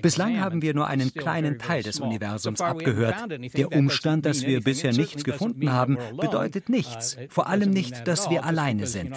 Bislang 0.00 0.40
haben 0.40 0.62
wir 0.62 0.74
nur 0.74 0.86
einen 0.86 1.12
kleinen 1.12 1.58
Teil 1.58 1.82
des 1.82 2.00
Universums 2.00 2.60
abgehört. 2.60 3.16
Der 3.54 3.72
Umstand, 3.72 4.24
dass 4.24 4.42
wir 4.42 4.62
bisher 4.62 4.92
nichts 4.92 5.24
gefunden 5.24 5.70
haben, 5.70 5.98
bedeutet 6.16 6.68
nichts, 6.70 7.18
vor 7.28 7.48
allem 7.48 7.70
nicht, 7.70 8.08
dass 8.08 8.30
wir 8.30 8.44
alleine 8.44 8.86
sind. 8.86 9.14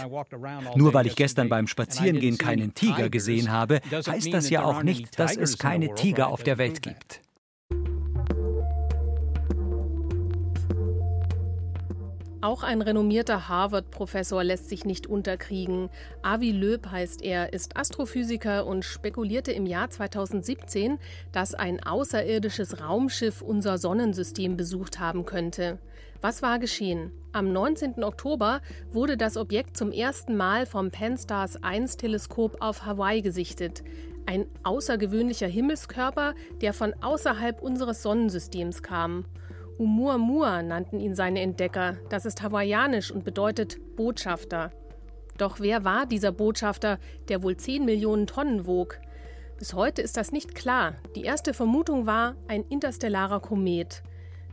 Nur 0.76 0.94
weil 0.94 1.08
ich 1.08 1.16
gestern 1.16 1.48
beim 1.48 1.68
Spazierengehen 1.68 2.38
keinen 2.38 2.74
Tiger 2.74 3.10
gesehen 3.10 3.52
habe, 3.52 3.80
heißt 3.92 4.34
das 4.34 4.50
ja 4.50 4.64
auch 4.64 4.84
nicht, 4.84 5.18
dass 5.18 5.38
es 5.38 5.58
keine 5.58 5.96
Tiger 5.96 6.28
auf 6.28 6.44
der 6.44 6.58
Welt 6.58 6.82
gibt. 6.82 7.22
Auch 12.44 12.64
ein 12.64 12.82
renommierter 12.82 13.50
Harvard-Professor 13.50 14.44
lässt 14.44 14.68
sich 14.68 14.84
nicht 14.84 15.06
unterkriegen. 15.06 15.90
Avi 16.24 16.52
Löb 16.52 16.88
heißt 16.90 17.22
er, 17.22 17.54
ist 17.54 17.78
Astrophysiker 17.78 18.66
und 18.66 18.84
spekulierte 18.84 19.52
im 19.52 19.68
Jahr 19.68 19.92
2017, 19.92 20.98
dass 21.32 21.54
ein 21.54 21.84
außerirdisches 21.84 22.82
Raumschiff 22.82 23.44
unser 23.44 23.78
Sonnensystem 23.78 24.58
besucht 24.58 25.00
haben 25.00 25.26
könnte. 25.26 25.78
Was 26.22 26.42
war 26.42 26.58
geschehen? 26.58 27.12
Am 27.32 27.54
19. 27.54 28.04
Oktober 28.04 28.62
wurde 28.92 29.18
das 29.18 29.38
Objekt 29.38 29.78
zum 29.78 29.92
ersten 29.92 30.36
Mal 30.36 30.66
vom 30.66 30.90
Pan-STARRS 30.90 31.62
1 31.62 31.98
Teleskop 31.98 32.60
auf 32.60 32.88
Hawaii 32.88 33.22
gesichtet. 33.22 33.84
Ein 34.26 34.48
außergewöhnlicher 34.64 35.48
Himmelskörper, 35.48 36.34
der 36.62 36.74
von 36.74 36.96
außerhalb 37.02 37.62
unseres 37.62 38.02
Sonnensystems 38.02 38.82
kam. 38.82 39.26
Oumuamua 39.82 40.62
nannten 40.62 41.00
ihn 41.00 41.16
seine 41.16 41.42
Entdecker. 41.42 41.98
Das 42.10 42.28
ist 42.28 42.44
hawaiianisch 42.44 43.10
und 43.10 43.24
bedeutet 43.24 43.80
Botschafter. 43.96 44.70
Doch 45.40 45.60
wer 45.60 45.84
war 45.84 46.06
dieser 46.06 46.32
Botschafter, 46.32 47.00
der 47.30 47.42
wohl 47.42 47.58
10 47.58 47.84
Millionen 47.84 48.28
Tonnen 48.28 48.68
wog? 48.68 49.00
Bis 49.58 49.74
heute 49.74 50.04
ist 50.04 50.18
das 50.18 50.32
nicht 50.32 50.54
klar. 50.54 50.98
Die 51.16 51.24
erste 51.24 51.56
Vermutung 51.56 52.06
war 52.06 52.36
ein 52.48 52.64
interstellarer 52.70 53.40
Komet. 53.40 54.04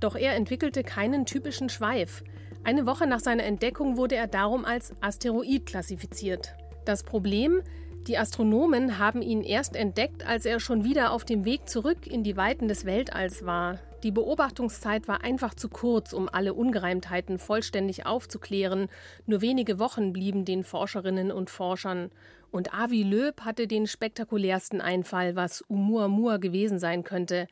Doch 0.01 0.17
er 0.17 0.35
entwickelte 0.35 0.83
keinen 0.83 1.27
typischen 1.27 1.69
Schweif. 1.69 2.25
Eine 2.65 2.87
Woche 2.87 3.07
nach 3.07 3.21
seiner 3.21 3.45
Entdeckung 3.45 3.99
wurde 3.99 4.17
er 4.17 4.29
darum 4.29 4.65
als 4.65 4.95
Asteroid 5.03 5.67
klassifiziert. 5.67 6.55
Das 6.87 7.03
Problem, 7.03 7.61
die 8.07 8.17
Astronomen 8.17 8.99
haben 8.99 9.21
ihn 9.21 9.43
erst 9.43 9.77
entdeckt, 9.77 10.27
als 10.27 10.47
er 10.47 10.59
schon 10.59 10.85
wieder 10.85 11.13
auf 11.13 11.27
dem 11.27 11.45
Weg 11.45 11.69
zurück 11.69 12.07
in 12.07 12.23
die 12.23 12.39
Weiten 12.39 12.67
des 12.67 12.87
Weltalls 12.87 13.45
war. 13.45 13.79
Die 14.05 14.13
Beobachtungszeit 14.13 15.09
war 15.09 15.25
einfach 15.25 15.55
zu 15.55 15.69
kurz, 15.69 16.13
um 16.13 16.29
alle 16.29 16.55
Ungereimtheiten 16.55 17.41
vollständig 17.41 18.07
aufzuklären. 18.07 18.89
Nur 19.27 19.41
wenige 19.41 19.81
Wochen 19.81 20.13
blieben 20.13 20.45
den 20.45 20.63
Forscherinnen 20.63 21.33
und 21.33 21.51
Forschern. 21.51 22.11
Und 22.53 22.73
Avi 22.73 23.03
Löb 23.03 23.41
hatte 23.41 23.67
den 23.67 23.89
spektakulärsten 23.89 24.81
Einfall, 24.81 25.35
was 25.35 25.63
Umuamua 25.63 26.37
gewesen 26.37 26.79
sein 26.79 27.03
könnte. 27.03 27.49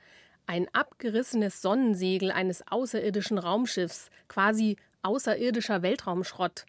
Ein 0.47 0.69
abgerissenes 0.73 1.61
Sonnensegel 1.63 2.31
eines 2.31 2.63
außerirdischen 2.69 3.39
Raumschiffs, 3.39 4.11
quasi 4.29 4.77
außerirdischer 5.03 5.83
Weltraumschrott. 5.83 6.65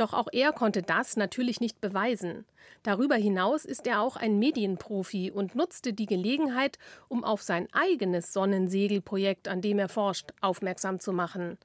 Doch 0.00 0.14
auch 0.14 0.28
er 0.32 0.52
konnte 0.52 0.80
das 0.80 1.18
natürlich 1.18 1.60
nicht 1.60 1.82
beweisen. 1.82 2.46
Darüber 2.82 3.16
hinaus 3.16 3.66
ist 3.66 3.86
er 3.86 4.00
auch 4.00 4.16
ein 4.16 4.38
Medienprofi 4.38 5.30
und 5.30 5.54
nutzte 5.54 5.92
die 5.92 6.06
Gelegenheit, 6.06 6.78
um 7.08 7.22
auf 7.22 7.42
sein 7.42 7.68
eigenes 7.72 8.32
Sonnensegelprojekt, 8.32 9.46
an 9.46 9.60
dem 9.60 9.78
er 9.78 9.90
forscht, 9.90 10.32
aufmerksam 10.40 11.00
zu 11.00 11.12
machen. 11.12 11.58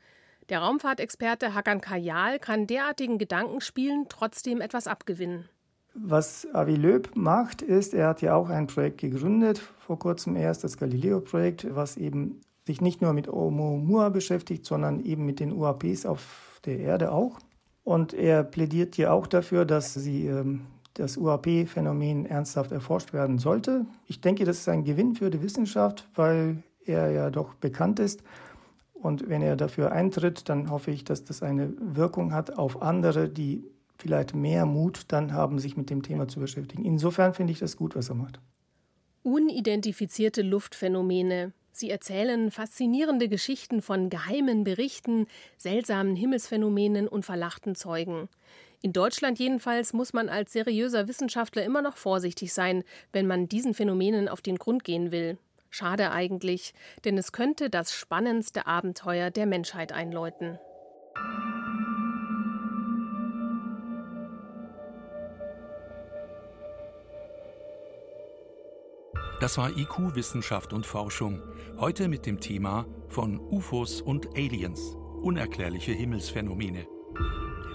Der 0.50 0.60
Raumfahrtexperte 0.60 1.54
Hakan 1.54 1.80
Kayal 1.80 2.40
kann 2.40 2.68
derartigen 2.68 3.20
Gedankenspielen 3.20 4.08
trotzdem 4.10 4.60
etwas 4.60 4.88
abgewinnen. 4.88 5.48
Was 5.94 6.46
Avi 6.54 6.76
Löb 6.76 7.12
macht, 7.16 7.62
ist, 7.62 7.94
er 7.94 8.10
hat 8.10 8.22
ja 8.22 8.36
auch 8.36 8.50
ein 8.50 8.68
Projekt 8.68 8.98
gegründet, 8.98 9.60
vor 9.80 9.98
kurzem 9.98 10.36
erst 10.36 10.66
das 10.66 10.76
Galileo-Projekt, 10.78 11.74
was 11.74 11.96
eben 11.96 12.42
sich 12.68 12.82
nicht 12.82 13.02
nur 13.02 13.14
mit 13.14 13.30
Oumuamua 13.30 14.10
beschäftigt, 14.10 14.66
sondern 14.66 15.00
eben 15.00 15.26
mit 15.26 15.40
den 15.40 15.54
UAPs 15.54 16.06
auf 16.06 16.60
der 16.66 16.80
Erde 16.80 17.14
auch. 17.14 17.40
Und 17.86 18.16
er 18.16 18.44
plädiert 18.44 18.96
hier 18.96 19.14
auch 19.14 19.28
dafür, 19.28 19.64
dass 19.64 19.94
sie, 19.94 20.26
ähm, 20.26 20.62
das 20.96 21.18
UAP-Phänomen 21.18 22.26
ernsthaft 22.26 22.72
erforscht 22.72 23.14
werden 23.14 23.38
sollte. 23.38 23.86
Ich 24.08 24.22
denke, 24.22 24.44
das 24.44 24.58
ist 24.58 24.70
ein 24.70 24.84
Gewinn 24.84 25.14
für 25.14 25.30
die 25.30 25.42
Wissenschaft, 25.44 26.08
weil 26.16 26.64
er 26.84 27.12
ja 27.12 27.30
doch 27.30 27.54
bekannt 27.54 28.00
ist. 28.00 28.24
Und 28.94 29.30
wenn 29.30 29.44
er 29.44 29.56
dafür 29.56 29.92
eintritt, 29.92 30.50
dann 30.50 30.72
hoffe 30.72 30.90
ich, 30.90 31.04
dass 31.04 31.26
das 31.26 31.44
eine 31.44 31.74
Wirkung 31.80 32.34
hat 32.34 32.58
auf 32.58 32.82
andere, 32.82 33.30
die 33.30 33.64
vielleicht 33.98 34.34
mehr 34.34 34.66
Mut 34.66 35.04
dann 35.10 35.34
haben, 35.34 35.60
sich 35.60 35.78
mit 35.78 35.92
dem 35.92 36.02
Thema 36.02 36.28
zu 36.28 36.40
beschäftigen. 36.40 36.86
Insofern 36.86 37.36
finde 37.36 37.54
ich 37.54 37.60
das 37.60 37.78
gut, 37.78 37.96
was 37.96 38.10
er 38.10 38.16
macht. 38.16 38.40
Unidentifizierte 39.22 40.42
Luftphänomene, 40.42 41.54
Sie 41.78 41.90
erzählen 41.90 42.52
faszinierende 42.52 43.28
Geschichten 43.28 43.82
von 43.82 44.10
geheimen 44.10 44.64
Berichten, 44.64 45.28
seltsamen 45.58 46.16
Himmelsphänomenen 46.16 47.06
und 47.06 47.26
verlachten 47.26 47.76
Zeugen. 47.76 48.30
In 48.82 48.94
Deutschland 48.94 49.40
jedenfalls 49.40 49.92
muss 49.92 50.14
man 50.14 50.30
als 50.30 50.54
seriöser 50.54 51.10
Wissenschaftler 51.10 51.66
immer 51.66 51.82
noch 51.82 51.98
vorsichtig 51.98 52.54
sein, 52.54 52.86
wenn 53.12 53.28
man 53.28 53.50
diesen 53.50 53.74
Phänomenen 53.74 54.30
auf 54.30 54.42
den 54.42 54.56
Grund 54.56 54.86
gehen 54.86 55.12
will. 55.12 55.38
Schade 55.70 56.12
eigentlich, 56.12 56.74
denn 57.04 57.18
es 57.18 57.34
könnte 57.34 57.70
das 57.70 57.94
spannendste 57.94 58.68
Abenteuer 58.68 59.30
der 59.30 59.46
Menschheit 59.46 59.92
einläuten. 59.92 60.58
Das 69.46 69.60
war 69.60 69.78
IQ 69.78 70.16
Wissenschaft 70.16 70.74
und 70.74 70.88
Forschung. 70.88 71.40
Heute 71.78 72.08
mit 72.08 72.26
dem 72.26 72.40
Thema 72.40 72.88
von 73.10 73.40
UFOs 73.40 74.02
und 74.02 74.30
Aliens. 74.36 74.98
Unerklärliche 75.22 75.92
Himmelsphänomene. 75.92 76.88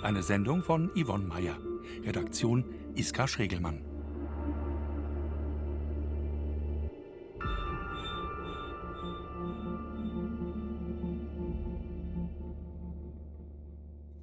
Eine 0.02 0.24
Sendung 0.24 0.64
von 0.64 0.90
Yvonne 0.96 1.26
Mayer. 1.26 1.58
Redaktion 2.04 2.64
Iska 2.96 3.28
Schregelmann. 3.28 3.89